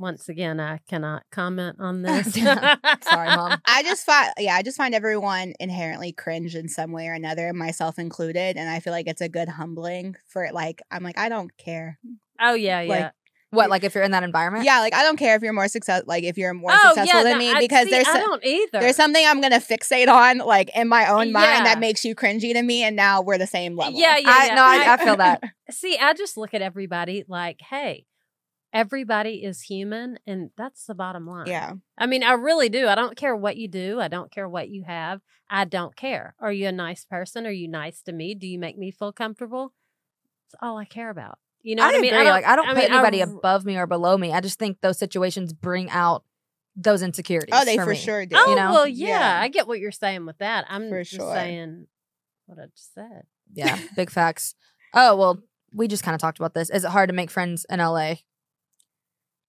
[0.00, 2.32] Once again, I cannot comment on this.
[2.34, 2.56] Sorry,
[3.36, 3.60] Mom.
[3.64, 7.52] I just find, yeah, I just find everyone inherently cringe in some way or another,
[7.52, 8.56] myself included.
[8.56, 11.98] And I feel like it's a good humbling for like, I'm like, I don't care.
[12.40, 12.88] Oh yeah, yeah.
[12.88, 13.12] Like,
[13.50, 14.64] What, like if you're in that environment?
[14.66, 17.18] Yeah, like I don't care if you're more success, like if you're more oh successful
[17.20, 18.80] yeah, than no, me, I- because see, there's I don't either.
[18.80, 21.64] there's something I'm gonna fixate on, like in my own mind, Yeah.
[21.64, 23.98] that makes you cringy to me, and now we're the same level.
[23.98, 24.54] Yeah, yeah, I, yeah.
[24.54, 25.42] no, I, I feel that.
[25.70, 28.04] See, I just look at everybody like, hey,
[28.72, 31.46] everybody is human, and that's the bottom line.
[31.46, 31.72] yeah.
[31.96, 32.86] I mean, I really do.
[32.86, 33.98] I don't care what you do.
[34.00, 35.20] I don't care what you have.
[35.50, 36.34] I don't care.
[36.38, 37.46] Are you a nice person?
[37.46, 38.34] Are you nice to me?
[38.34, 39.72] Do you make me feel comfortable?
[40.52, 41.38] That's all I care about.
[41.68, 42.10] You know I what I agree.
[42.12, 42.24] mean?
[42.28, 44.32] like I don't put mean, I anybody above me or below me.
[44.32, 46.24] I just think those situations bring out
[46.76, 47.52] those insecurities.
[47.52, 47.96] Oh, they for, for me.
[47.96, 48.36] sure do.
[48.38, 48.72] Oh you know?
[48.72, 49.40] well, yeah, Yeah.
[49.42, 50.64] I get what you're saying with that.
[50.68, 51.34] I'm For just sure.
[51.34, 51.86] saying
[52.46, 53.22] what I just said.
[53.52, 54.54] Yeah, big facts.
[54.94, 55.40] Oh well,
[55.74, 56.70] we just kind of talked about this.
[56.70, 58.14] Is it hard to make friends in LA?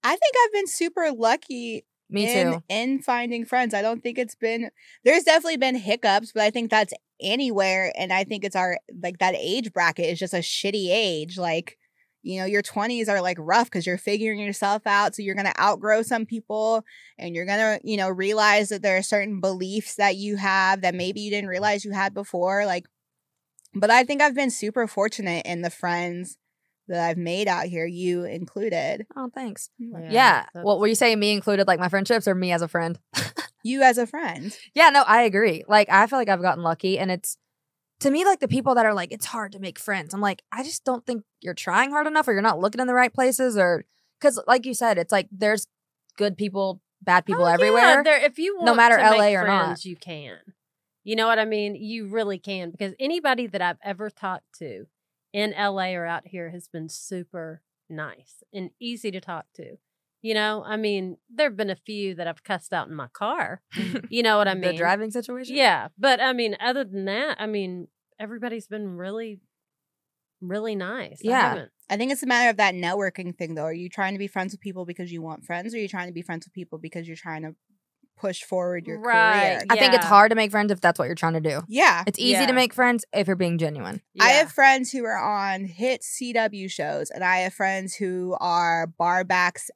[0.04, 2.64] I think I've been super lucky Me in, too.
[2.70, 3.74] in finding friends.
[3.74, 4.72] I don't think it's been
[5.04, 9.20] there's definitely been hiccups, but I think that's anywhere and I think it's our like
[9.20, 11.38] that age bracket is just a shitty age.
[11.38, 11.78] Like,
[12.22, 15.46] you know, your 20s are like rough cuz you're figuring yourself out, so you're going
[15.46, 16.84] to outgrow some people
[17.18, 20.82] and you're going to, you know, realize that there are certain beliefs that you have
[20.82, 22.86] that maybe you didn't realize you had before like
[23.76, 26.38] but I think I've been super fortunate in the friends
[26.88, 29.06] that I've made out here, you included.
[29.16, 29.70] Oh, thanks.
[29.80, 30.02] Mm-hmm.
[30.06, 30.36] Yeah, Yeah.
[30.54, 32.98] that's- Well, were you saying me included, like my friendships, or me as a friend?
[33.62, 34.58] You as a friend.
[34.74, 35.66] Yeah, no, I agree.
[35.68, 37.38] Like, I feel like I've gotten lucky, and it's
[38.02, 40.14] to me like the people that are like, it's hard to make friends.
[40.14, 42.88] I'm like, I just don't think you're trying hard enough, or you're not looking in
[42.88, 43.86] the right places, or
[44.20, 45.68] because, like you said, it's like there's
[46.18, 48.04] good people, bad people Oh, yeah, everywhere.
[48.04, 49.86] there, if you want no matter LA or friends, not.
[49.86, 50.38] you can.
[51.04, 51.76] You know what I mean?
[51.76, 54.86] You really can because anybody that I've ever talked to
[55.34, 59.78] in LA or out here has been super nice and easy to talk to.
[60.22, 63.08] You know, I mean, there have been a few that I've cussed out in my
[63.14, 63.62] car.
[64.10, 64.72] You know what I mean?
[64.72, 65.56] the driving situation.
[65.56, 67.88] Yeah, but I mean, other than that, I mean,
[68.20, 69.40] everybody's been really,
[70.42, 71.20] really nice.
[71.22, 71.50] Yeah.
[71.50, 73.64] haven't- I think it's a matter of that networking thing, though.
[73.64, 75.88] Are you trying to be friends with people because you want friends, or are you
[75.88, 77.56] trying to be friends with people because you're trying to
[78.18, 79.60] push forward your Right.
[79.60, 79.64] career?
[79.70, 81.62] I think it's hard to make friends if that's what you're trying to do.
[81.68, 82.04] Yeah.
[82.06, 82.46] It's easy Yeah.
[82.48, 84.02] to make friends if you're being genuine.
[84.20, 88.86] I have friends who are on hit CW shows, and I have friends who are
[89.00, 89.70] barbacks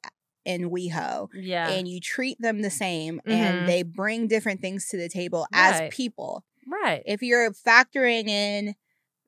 [0.44, 1.28] in WeHo.
[1.34, 3.32] yeah, And you treat them the same, Mhm.
[3.32, 6.44] and they bring different things to the table as people.
[6.66, 7.02] right.
[7.06, 8.74] if you're factoring in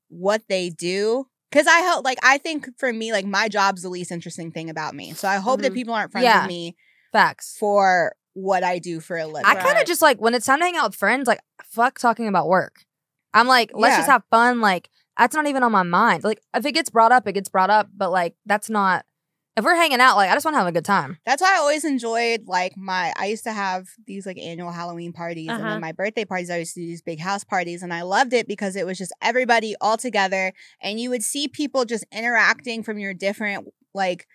[0.08, 3.88] what they do because i hope like i think for me like my job's the
[3.88, 5.74] least interesting thing about me so i hope that Mhm.
[5.74, 6.42] people aren't friends Yeah.
[6.42, 6.76] with me
[7.12, 7.56] Facts.
[7.58, 9.86] for what i do for a living I kind of Right.
[9.86, 12.84] just like when it's time to hang out with friends, like fuck talking about work.
[13.34, 14.60] I'm like, let's just have fun.
[14.60, 14.88] Like
[15.18, 16.24] that's not even on my mind.
[16.24, 17.88] Like if it gets brought up, it gets brought up.
[17.96, 19.04] But like that's not.
[19.56, 21.18] If we're hanging out, like I just want to have a good time.
[21.24, 25.12] that's why i always enjoyed like my i used to have these like annual halloween
[25.12, 25.70] parties and Uh-huh.
[25.70, 28.32] then my birthday parties i used to do these big house parties and i loved
[28.34, 30.52] it because it was just everybody all together
[30.82, 34.26] and you would see people just interacting from your different like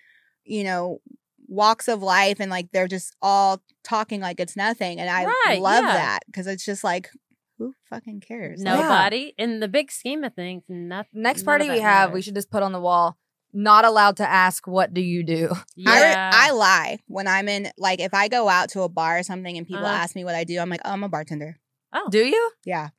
[0.44, 1.00] you know
[1.48, 5.62] walks of life and like they're just all talking like it's nothing and i Right,
[5.62, 5.94] love yeah.
[5.94, 7.10] that because it's just like
[7.58, 8.72] who fucking cares No.
[8.76, 10.64] Like, Nobody in the big scheme of things.
[10.68, 11.22] Nothing.
[11.22, 13.18] Next party we have, we should just put on the wall.
[13.54, 15.50] Not allowed to ask, what do you do?
[15.86, 16.32] I, Yeah.
[16.34, 19.58] I lie when I'm in like if I go out to a bar or something
[19.58, 19.96] and people Uh-huh.
[19.96, 21.58] ask me what I do, I'm like, oh, I'm a bartender.
[21.94, 22.52] Oh do you?
[22.66, 22.90] Yeah.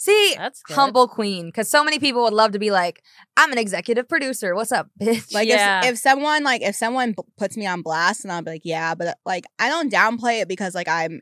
[0.00, 0.74] See, That's good.
[0.74, 1.46] humble queen.
[1.46, 3.02] Because so many people would love to be like,
[3.36, 4.54] I'm an executive producer.
[4.54, 5.34] What's up, bitch?
[5.34, 5.80] Like Yeah.
[5.84, 8.62] if if someone like if someone b- puts me on blast and I'll be like,
[8.64, 11.20] yeah, but like I don't downplay it because like I'm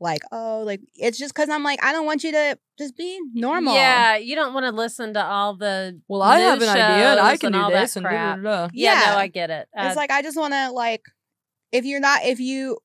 [0.00, 3.20] like, oh, like it's just because I'm like I don't want you to just be
[3.34, 3.74] normal.
[3.74, 6.00] Yeah, you don't want to listen to all the.
[6.08, 8.10] well, I have an idea and I can and all do that this and da,
[8.10, 8.36] da, crap.
[8.42, 8.68] da, da.
[8.72, 9.12] Yeah, Yeah.
[9.12, 9.68] no, I get it.
[9.76, 11.02] It's Uh, like I just want to like
[11.72, 12.78] if you're not if you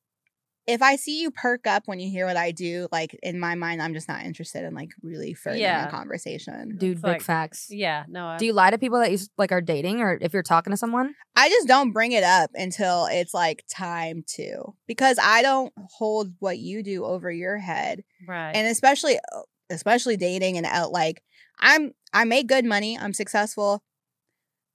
[0.68, 3.54] if I see you perk up when you hear what I do, like in my
[3.54, 5.88] mind, I'm just not interested in like really furthering Yeah.
[5.88, 6.78] a conversation.
[6.78, 7.68] Dude, It's big like- facts.
[7.70, 8.26] yeah, no.
[8.28, 10.72] I, Do you lie to people that you like are dating or if you're talking
[10.72, 11.14] to someone?
[11.36, 16.34] I just don't bring it up until it's like time to because I don't hold
[16.40, 18.04] what you do over your head.
[18.28, 18.52] right.
[18.56, 21.22] And especially uh, especially dating and out like
[21.60, 23.84] I'm I make good money, I'm successful.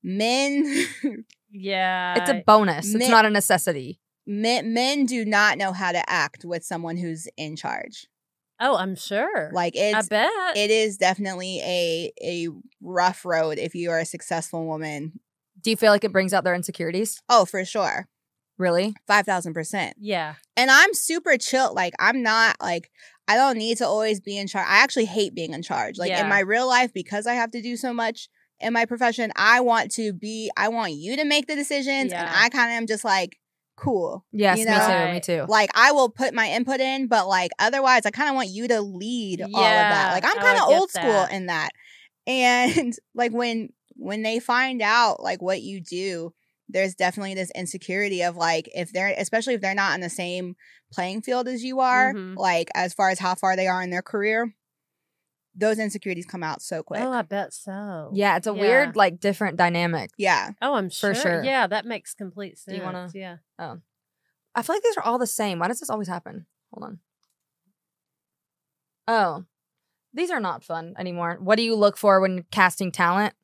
[0.02, 0.64] Men
[1.50, 2.94] yeah, It's a bonus.
[2.94, 4.00] mi- It's not a necessity.
[4.26, 8.06] Men men do not know how to act with someone who's in charge.
[8.60, 9.50] oh, I'm sure.
[9.52, 10.56] Like it's I bet.
[10.56, 12.48] it is definitely a a
[12.80, 15.20] rough road if you are a successful woman.
[15.60, 17.20] Do you feel like it brings out their insecurities?
[17.28, 18.08] Oh, for sure.
[18.58, 18.94] Really?
[19.08, 19.92] 5000%.
[19.98, 21.72] yeah, and I'm super chill.
[21.74, 22.90] Like I'm not like
[23.26, 24.66] I don't need to always be in charge.
[24.68, 25.96] I actually hate being in charge.
[25.98, 26.22] Like Yeah.
[26.22, 29.60] in my real life, because I have to do so much in my profession, I
[29.60, 30.50] want to be.
[30.58, 33.38] I want you to make the decisions, and I kind of am just like
[33.80, 34.24] cool.
[34.32, 35.12] Yes, You me too.
[35.14, 35.46] Me too.
[35.48, 38.68] Like I will put my input in, but like otherwise, I kind of want you
[38.68, 40.12] to lead all of that.
[40.12, 41.32] Like I'm Oh, kind of old school that.
[41.32, 41.70] in that.
[42.26, 46.32] And like when when they find out like what you do,
[46.68, 50.56] there's definitely this insecurity of like if they're especially if they're not in the same
[50.92, 52.36] playing field as you are, Mhm.
[52.36, 54.54] like as far as how far they are in their career,
[55.54, 57.00] those insecurities come out so quick.
[57.02, 58.10] Oh, I bet so.
[58.14, 58.60] yeah, it's a Yeah.
[58.60, 60.10] weird, like, different dynamic.
[60.16, 60.52] yeah.
[60.62, 61.14] Oh, I'm sure.
[61.14, 61.44] For sure.
[61.44, 62.72] Yeah, that makes complete sense.
[62.74, 63.38] Do you wanna- Yeah.
[63.58, 63.80] Oh,
[64.54, 65.58] I feel like these are all the same.
[65.58, 66.46] Why does this always happen?
[66.72, 67.00] Hold on.
[69.08, 69.44] Oh,
[70.12, 71.36] these are not fun anymore.
[71.40, 73.34] What do you look for when casting talent?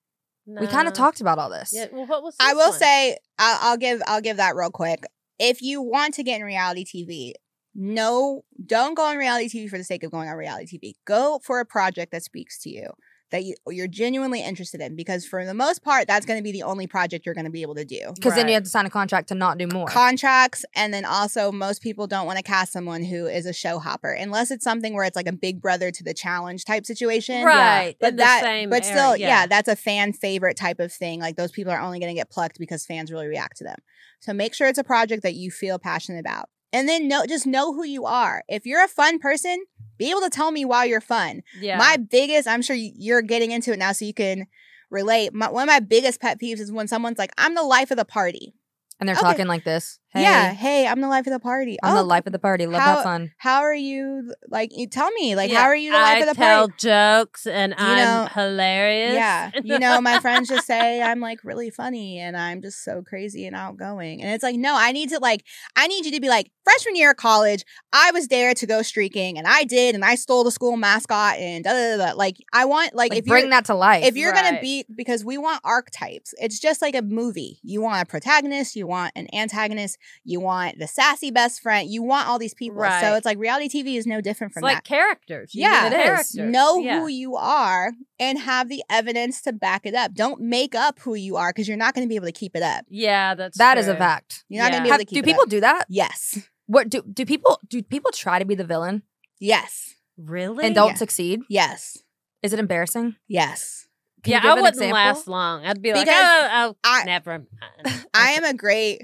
[0.46, 1.72] We kind of talked about all this.
[1.74, 1.86] Yeah.
[1.92, 2.36] Well, what was?
[2.38, 2.78] I will one?
[2.78, 5.04] say I'll, I'll give I'll give that real quick.
[5.40, 7.32] If you want to get in reality TV,
[7.78, 10.94] no, don't go on reality TV for the sake of going on reality TV.
[11.04, 12.90] Go for a project that speaks to you
[13.30, 16.52] that you, you're genuinely interested in, because for the most part, that's going to be
[16.52, 18.12] the only project you're going to be able to do.
[18.14, 19.86] Because then you have to sign a contract to not do more.
[19.88, 23.78] Contracts, and then also most people don't want to cast someone who is a show
[23.78, 27.44] hopper unless it's something where it's like a Big Brother to the challenge type situation.
[27.44, 27.96] Right.
[28.00, 29.46] But in that, the same but still, area, yeah.
[29.46, 31.20] that's a fan favorite type of thing.
[31.20, 33.78] Like those people are only going to get plucked because fans really react to them.
[34.20, 37.46] So make sure it's a project that you feel passionate about, and then know just
[37.46, 38.42] know who you are.
[38.48, 39.64] If you're a fun person,
[39.98, 41.42] be able to tell me why you're fun.
[41.60, 41.78] yeah.
[41.78, 44.46] My biggest, I'm sure you- you're getting into it now, so you can
[44.90, 45.32] relate.
[45.34, 47.96] My, one of my biggest pet peeves is when someone's like, "I'm the life of
[47.96, 48.54] the party."
[48.98, 49.24] and they're Okay.
[49.26, 49.98] talking like this.
[50.10, 51.76] Hey, Yeah, hey, I'm the life of the party.
[51.82, 52.66] I'm oh, the life of the party.
[52.66, 53.32] Love how- that fun.
[53.38, 54.32] How are you?
[54.48, 55.34] Like, you tell me.
[55.34, 56.42] Like, Yeah, how are you the life I of the party?
[56.42, 59.14] I tell jokes and You I'm know- hilarious.
[59.14, 59.50] Yeah.
[59.64, 63.46] You know, my friends just say I'm like really funny and I'm just so crazy
[63.46, 64.22] and outgoing.
[64.22, 65.44] And it's like, no, I need to like,
[65.74, 68.82] I need you to be like, freshman year of college, I was there to go
[68.82, 72.06] streaking and I did and I stole the school mascot and da da da.
[72.12, 72.16] da.
[72.16, 74.04] Like, I want, like, Like, if bring that to life.
[74.04, 74.60] if you're gonna Right.
[74.60, 78.86] be because we want archetypes it's just like a movie you want a protagonist you
[78.86, 83.14] want an antagonist you want the sassy best friend you want all these people so
[83.14, 85.54] it's like reality tv is no different It's from like that characters.
[85.54, 86.04] You Yeah, need it is.
[86.04, 86.34] characters.
[86.36, 87.00] know Yeah.
[87.00, 91.14] who you are and have the evidence to back it up don't make up who
[91.14, 93.58] you are because you're not going to be able to keep it up Yeah, that's
[93.58, 94.44] that is a fact.
[94.48, 95.48] you're not going to be able Have- to do keep it people up.
[95.48, 95.84] do that?
[95.88, 99.02] yes What do do people do people try to be the villain
[99.38, 100.64] yes Really?
[100.64, 100.94] and don't Yeah.
[100.94, 101.40] succeed?
[101.48, 101.98] yes
[102.42, 103.16] Is it embarrassing?
[103.28, 103.86] yes
[104.22, 104.94] Can yeah, I wouldn't example?
[104.94, 105.64] last long.
[105.64, 107.38] I'd be like, Because oh, oh I- never.
[107.38, 108.04] mind.
[108.14, 109.02] i am a great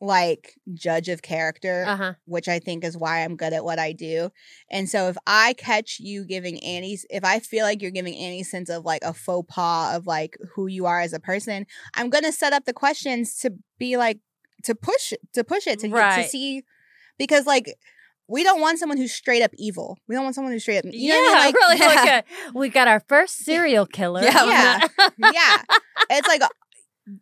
[0.00, 2.12] like judge of character Uh huh.
[2.26, 4.30] which I think is why I'm good at what I do.
[4.70, 8.42] And so if I catch you giving any, if I feel like you're giving any
[8.42, 12.10] sense of like a faux pas of like who you are as a person, I'm
[12.10, 14.18] gonna set up the questions to be like
[14.64, 16.62] to push to push it to, to see
[17.18, 17.74] because like
[18.28, 19.98] we don't want someone who's straight up evil.
[20.08, 20.84] We don't want someone who's straight up.
[20.86, 21.54] You yeah, know what I mean?
[21.54, 21.78] Like, really.
[21.78, 21.86] Yeah.
[21.86, 24.22] Like a, we got our first serial killer.
[24.22, 24.80] Yeah.
[25.16, 25.62] yeah.
[26.10, 26.42] It's like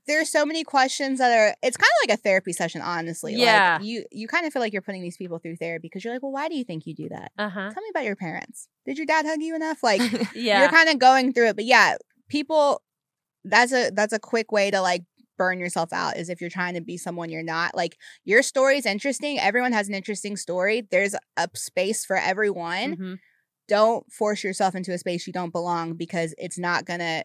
[0.07, 3.35] there's so many questions that are it's kind of like a therapy session honestly.
[3.35, 3.77] Yeah.
[3.79, 6.15] like you you kind of feel like you're putting these people through therapy because you're
[6.15, 7.33] like well why do you think you do that?
[7.39, 7.71] Uh huh.
[7.73, 8.69] tell me about your parents.
[8.87, 9.83] Did your dad hug you enough?
[9.83, 10.01] Like
[10.35, 10.61] Yeah.
[10.63, 11.57] you're kind of going through it.
[11.57, 11.97] But yeah
[12.29, 12.83] people
[13.45, 15.03] that's a that's a quick way to like
[15.37, 17.75] burn yourself out is if you're trying to be someone you're not.
[17.75, 19.39] Like your story is interesting.
[19.39, 20.87] Everyone has an interesting story.
[20.91, 22.97] There's a space for everyone.
[22.97, 23.17] Mhm.
[23.67, 27.25] don't force yourself into a space you don't belong because it's not gonna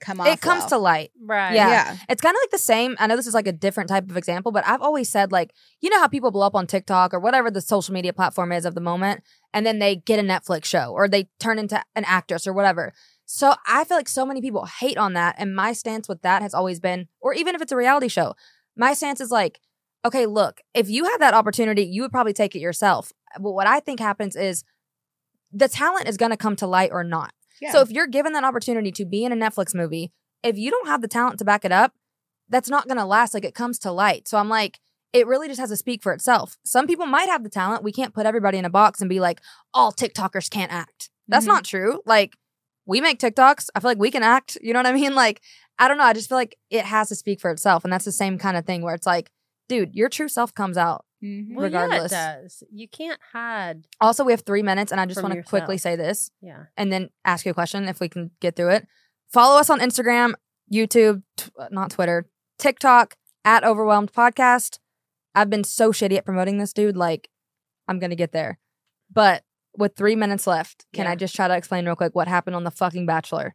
[0.00, 0.68] come off it comes well.
[0.70, 1.10] to light.
[1.22, 1.54] Right.
[1.54, 1.68] Yeah.
[1.68, 2.96] yeah It's kind of like the same.
[2.98, 5.52] I know this is like a different type of example, but I've always said like,
[5.80, 8.64] you know how people blow up on TikTok or whatever the social media platform is
[8.64, 9.22] of the moment,
[9.52, 12.92] and then they get a Netflix show or they turn into an actress or whatever.
[13.26, 16.42] So I feel like so many people hate on that, and my stance with that
[16.42, 18.34] has always been, or even if it's a reality show,
[18.76, 19.60] my stance is like,
[20.04, 23.12] okay, look, if you had that opportunity, you would probably take it yourself.
[23.38, 24.64] But what I think happens is
[25.52, 27.32] the talent is going to come to light or not.
[27.60, 30.10] Yeah So if you're given that opportunity to be in a Netflix movie,
[30.42, 31.92] if you don't have the talent to back it up,
[32.48, 33.34] that's not going to last.
[33.34, 34.26] Like it comes to light.
[34.28, 34.80] So I'm like,
[35.12, 36.56] it really just has to speak for itself.
[36.64, 37.82] Some people might have the talent.
[37.82, 39.40] We can't put everybody in a box and be like,
[39.74, 41.10] all TikTokers can't act.
[41.28, 41.48] That's Mhm.
[41.48, 42.00] not true.
[42.06, 42.34] Like
[42.86, 43.68] we make TikToks.
[43.74, 44.56] I feel like we can act.
[44.62, 45.14] You know what I mean?
[45.24, 45.40] Like,
[45.78, 46.04] I don't know.
[46.04, 47.84] I just feel like it has to speak for itself.
[47.84, 49.30] And that's the same kind of thing where it's like,
[49.68, 51.04] dude, your true self comes out.
[51.22, 51.54] Mhm.
[51.54, 52.12] Well, regardless.
[52.12, 52.62] yeah, it does.
[52.72, 53.86] You can't hide.
[54.00, 56.30] Also, we have three minutes, and I just want to quickly say this.
[56.40, 56.64] Yeah.
[56.76, 58.86] and then ask you a question if we can get through it.
[59.32, 60.34] Follow us on Instagram,
[60.72, 62.26] YouTube, t- uh, not Twitter,
[62.58, 63.14] TikTok
[63.44, 64.78] at Overwhelmed Podcast.
[65.34, 66.96] I've been so shitty at promoting this, dude.
[66.96, 67.28] Like,
[67.86, 68.58] I'm gonna get there,
[69.12, 69.44] but
[69.76, 71.12] with three minutes left, can Yeah.
[71.12, 73.54] I just try to explain real quick what happened on the fucking Bachelor?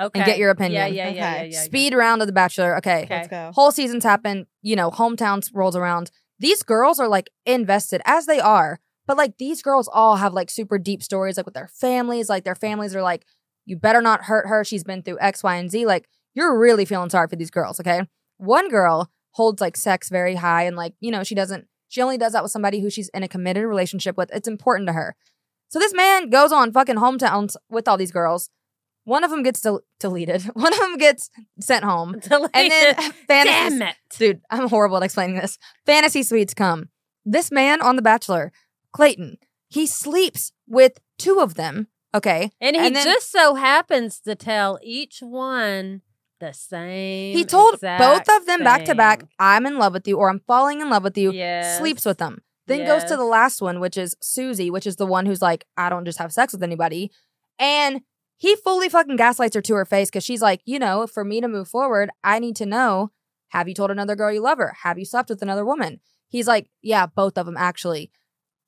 [0.00, 0.20] Okay.
[0.20, 0.80] And get your opinion.
[0.80, 1.18] yeah, yeah, yeah, Okay.
[1.18, 1.60] yeah, yeah.
[1.62, 2.76] Speed round of the Bachelor.
[2.78, 3.02] Okay.
[3.02, 3.14] Okay.
[3.16, 6.10] let's go Whole seasons happen, you know, hometowns rolls around.
[6.40, 10.50] These girls are like invested as they are, but like these girls all have like
[10.50, 12.28] super deep stories, like with their families.
[12.28, 13.24] Like their families are like,
[13.66, 14.64] you better not hurt her.
[14.64, 15.86] She's been through X, Y, and Z.
[15.86, 18.02] Like you're really feeling sorry for these girls, okay?
[18.38, 22.16] One girl holds like sex very high and like, you know, she doesn't she only
[22.16, 24.30] does that with somebody who she's in a committed relationship with.
[24.32, 25.16] It's important to her.
[25.68, 28.48] So this man goes on fucking hometowns with all these girls.
[29.04, 30.42] One of them gets del- deleted.
[30.54, 31.30] One of them gets
[31.60, 32.14] sent home.
[32.30, 32.94] And then
[33.26, 33.96] fantasy Damn it.
[34.18, 35.58] dude, I'm horrible at explaining this.
[35.86, 36.88] Fantasy suites come.
[37.24, 38.52] This man on The Bachelor,
[38.92, 39.38] Clayton,
[39.68, 41.88] he sleeps with two of them.
[42.14, 42.50] Okay.
[42.60, 46.02] And he And then- just so happens to tell each one
[46.40, 47.36] the same.
[47.36, 49.24] He told both of them back to back.
[49.38, 51.32] I'm in love with you or I'm falling in love with you.
[51.32, 51.78] Yes.
[51.78, 52.42] Sleeps with them.
[52.66, 55.66] Then goes to the last one, which is Susie, which is the one who's like,
[55.76, 57.10] I don't just have sex with anybody.
[57.58, 58.00] And
[58.40, 61.42] he fully fucking gaslights her to her face because she's like, you know, for me
[61.42, 63.10] to move forward, I need to know
[63.48, 64.74] have you told another girl you love her?
[64.82, 66.00] Have you slept with another woman?
[66.26, 68.10] He's like, yeah, both of them actually.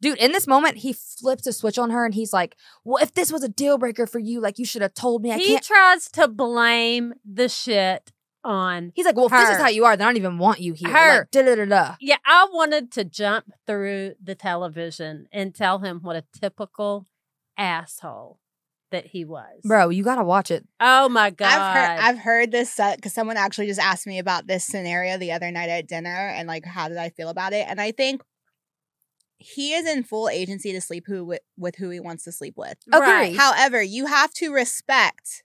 [0.02, 2.54] Dude, in this moment, he flips a switch on her and he's like,
[2.84, 5.32] well, if this was a deal breaker for you, like you should have told me.
[5.32, 5.64] I He can't.
[5.64, 8.12] tries to blame the shit
[8.44, 8.92] on.
[8.94, 10.74] He's like, well, if this is how you are, then I don't even want you
[10.74, 10.90] here.
[10.90, 11.18] Her.
[11.64, 11.96] Like.
[11.98, 17.06] Yeah, I wanted to jump through the television and tell him what a typical
[17.56, 18.38] asshole
[18.92, 19.60] that he was.
[19.64, 20.66] Bro, you gotta watch it.
[20.80, 21.48] Oh my god.
[21.48, 25.32] I've heard I've heard this because someone actually just asked me about this scenario the
[25.32, 27.66] other night at dinner and like how did I feel about it?
[27.68, 28.22] And I think
[29.38, 32.54] he is in full agency to sleep who with, with who he wants to sleep
[32.56, 32.78] with.
[32.92, 33.34] Agree.
[33.34, 35.42] However, you have to respect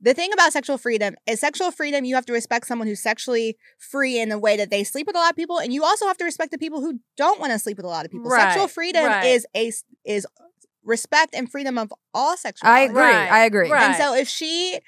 [0.00, 2.04] the thing about sexual freedom is sexual freedom.
[2.04, 5.16] You have to respect someone who's sexually free in the way that they sleep with
[5.16, 7.52] a lot of people, and you also have to respect the people who don't want
[7.52, 8.30] to sleep with a lot of people.
[8.30, 9.26] Sexual freedom right.
[9.26, 9.72] is a
[10.04, 10.26] is
[10.84, 13.00] respect and freedom of all sexual I agree.
[13.02, 13.70] Right, I agree.
[13.70, 13.82] right.
[13.90, 14.78] And so if she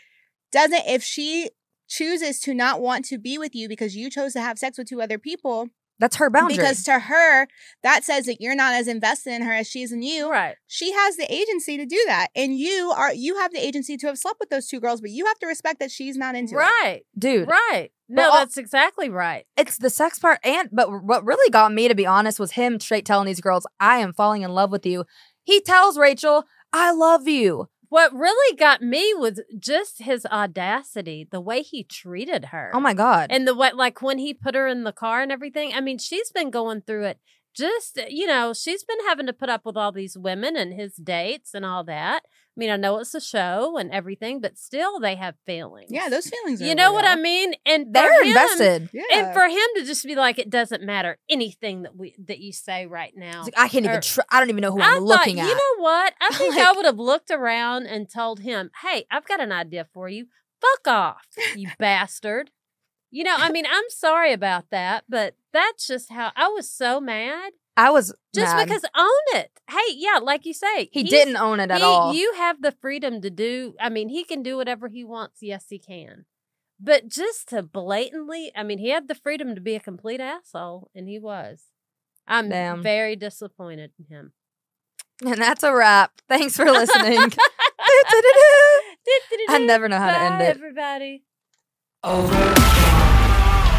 [0.51, 1.51] doesn't, if she
[1.89, 4.89] chooses to not want to be with you because you chose to have sex with
[4.89, 5.69] two other people,
[5.99, 6.57] That's her boundary.
[6.57, 7.47] because to her
[7.83, 10.31] that says that you're not as invested in her as she is in you.
[10.31, 10.57] right.
[10.67, 14.07] She has the agency to do that, and you are you have the agency to
[14.07, 16.55] have slept with those two girls, but you have to respect that she's not into
[16.55, 16.59] it.
[16.59, 17.03] Right.
[17.19, 17.91] dude, Right.
[18.09, 19.47] No, all- that's exactly right.
[19.57, 22.79] it's the sex part and but what really got me to be honest was him
[22.81, 25.05] straight telling these girls, I am falling in love with you.
[25.45, 27.69] He tells Rachel, I love you.
[27.89, 32.71] What really got me was just his audacity, the way he treated her.
[32.73, 33.27] Oh my God.
[33.31, 35.73] And the way, like when he put her in the car and everything.
[35.75, 37.19] I mean, she's been going through it.
[37.55, 40.95] Just, you know, she's been having to put up with all these women and his
[40.95, 42.23] dates and all that.
[42.55, 45.91] I mean, I know it's a show and everything, but still they have feelings.
[45.91, 46.61] Yeah, those feelings.
[46.61, 47.55] Are You know what I mean?
[47.65, 48.91] And They're him- invested.
[48.93, 49.05] Yeah.
[49.15, 52.53] And for him to just be like, it doesn't matter anything that we that you
[52.53, 53.45] say right now.
[53.45, 55.49] Like, I can't even tr- I don't even know who I I'm looking at.
[55.49, 56.13] You know what?
[56.21, 59.87] I think I would have looked around and told him, "Hey, I've got an idea
[59.95, 60.27] for you.
[60.61, 61.27] Fuck off,
[61.57, 62.51] you bastard."
[63.11, 66.99] You know, I mean, I'm sorry about that, but that's just how I was so
[67.01, 67.53] mad.
[67.77, 68.67] I was Just mad.
[68.67, 69.51] because own it.
[69.71, 72.13] Hey, yeah, like you say, he didn't own it at he- all.
[72.13, 73.75] You have the freedom to do.
[73.81, 75.39] I mean, he can do whatever he wants.
[75.41, 76.27] Yes, he can.
[76.79, 80.91] But just to blatantly, I mean, he had the freedom to be a complete asshole,
[80.95, 81.63] and he was.
[82.27, 82.83] I'm Damn.
[82.83, 84.33] very disappointed in him.
[85.25, 86.13] and that's a wrap.
[86.29, 87.33] Thanks for listening.
[89.49, 90.57] I never know how to end it.
[90.57, 91.23] everybody.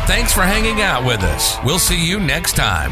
[0.05, 1.57] Thanks for hanging out with us.
[1.63, 2.91] We'll see you next time.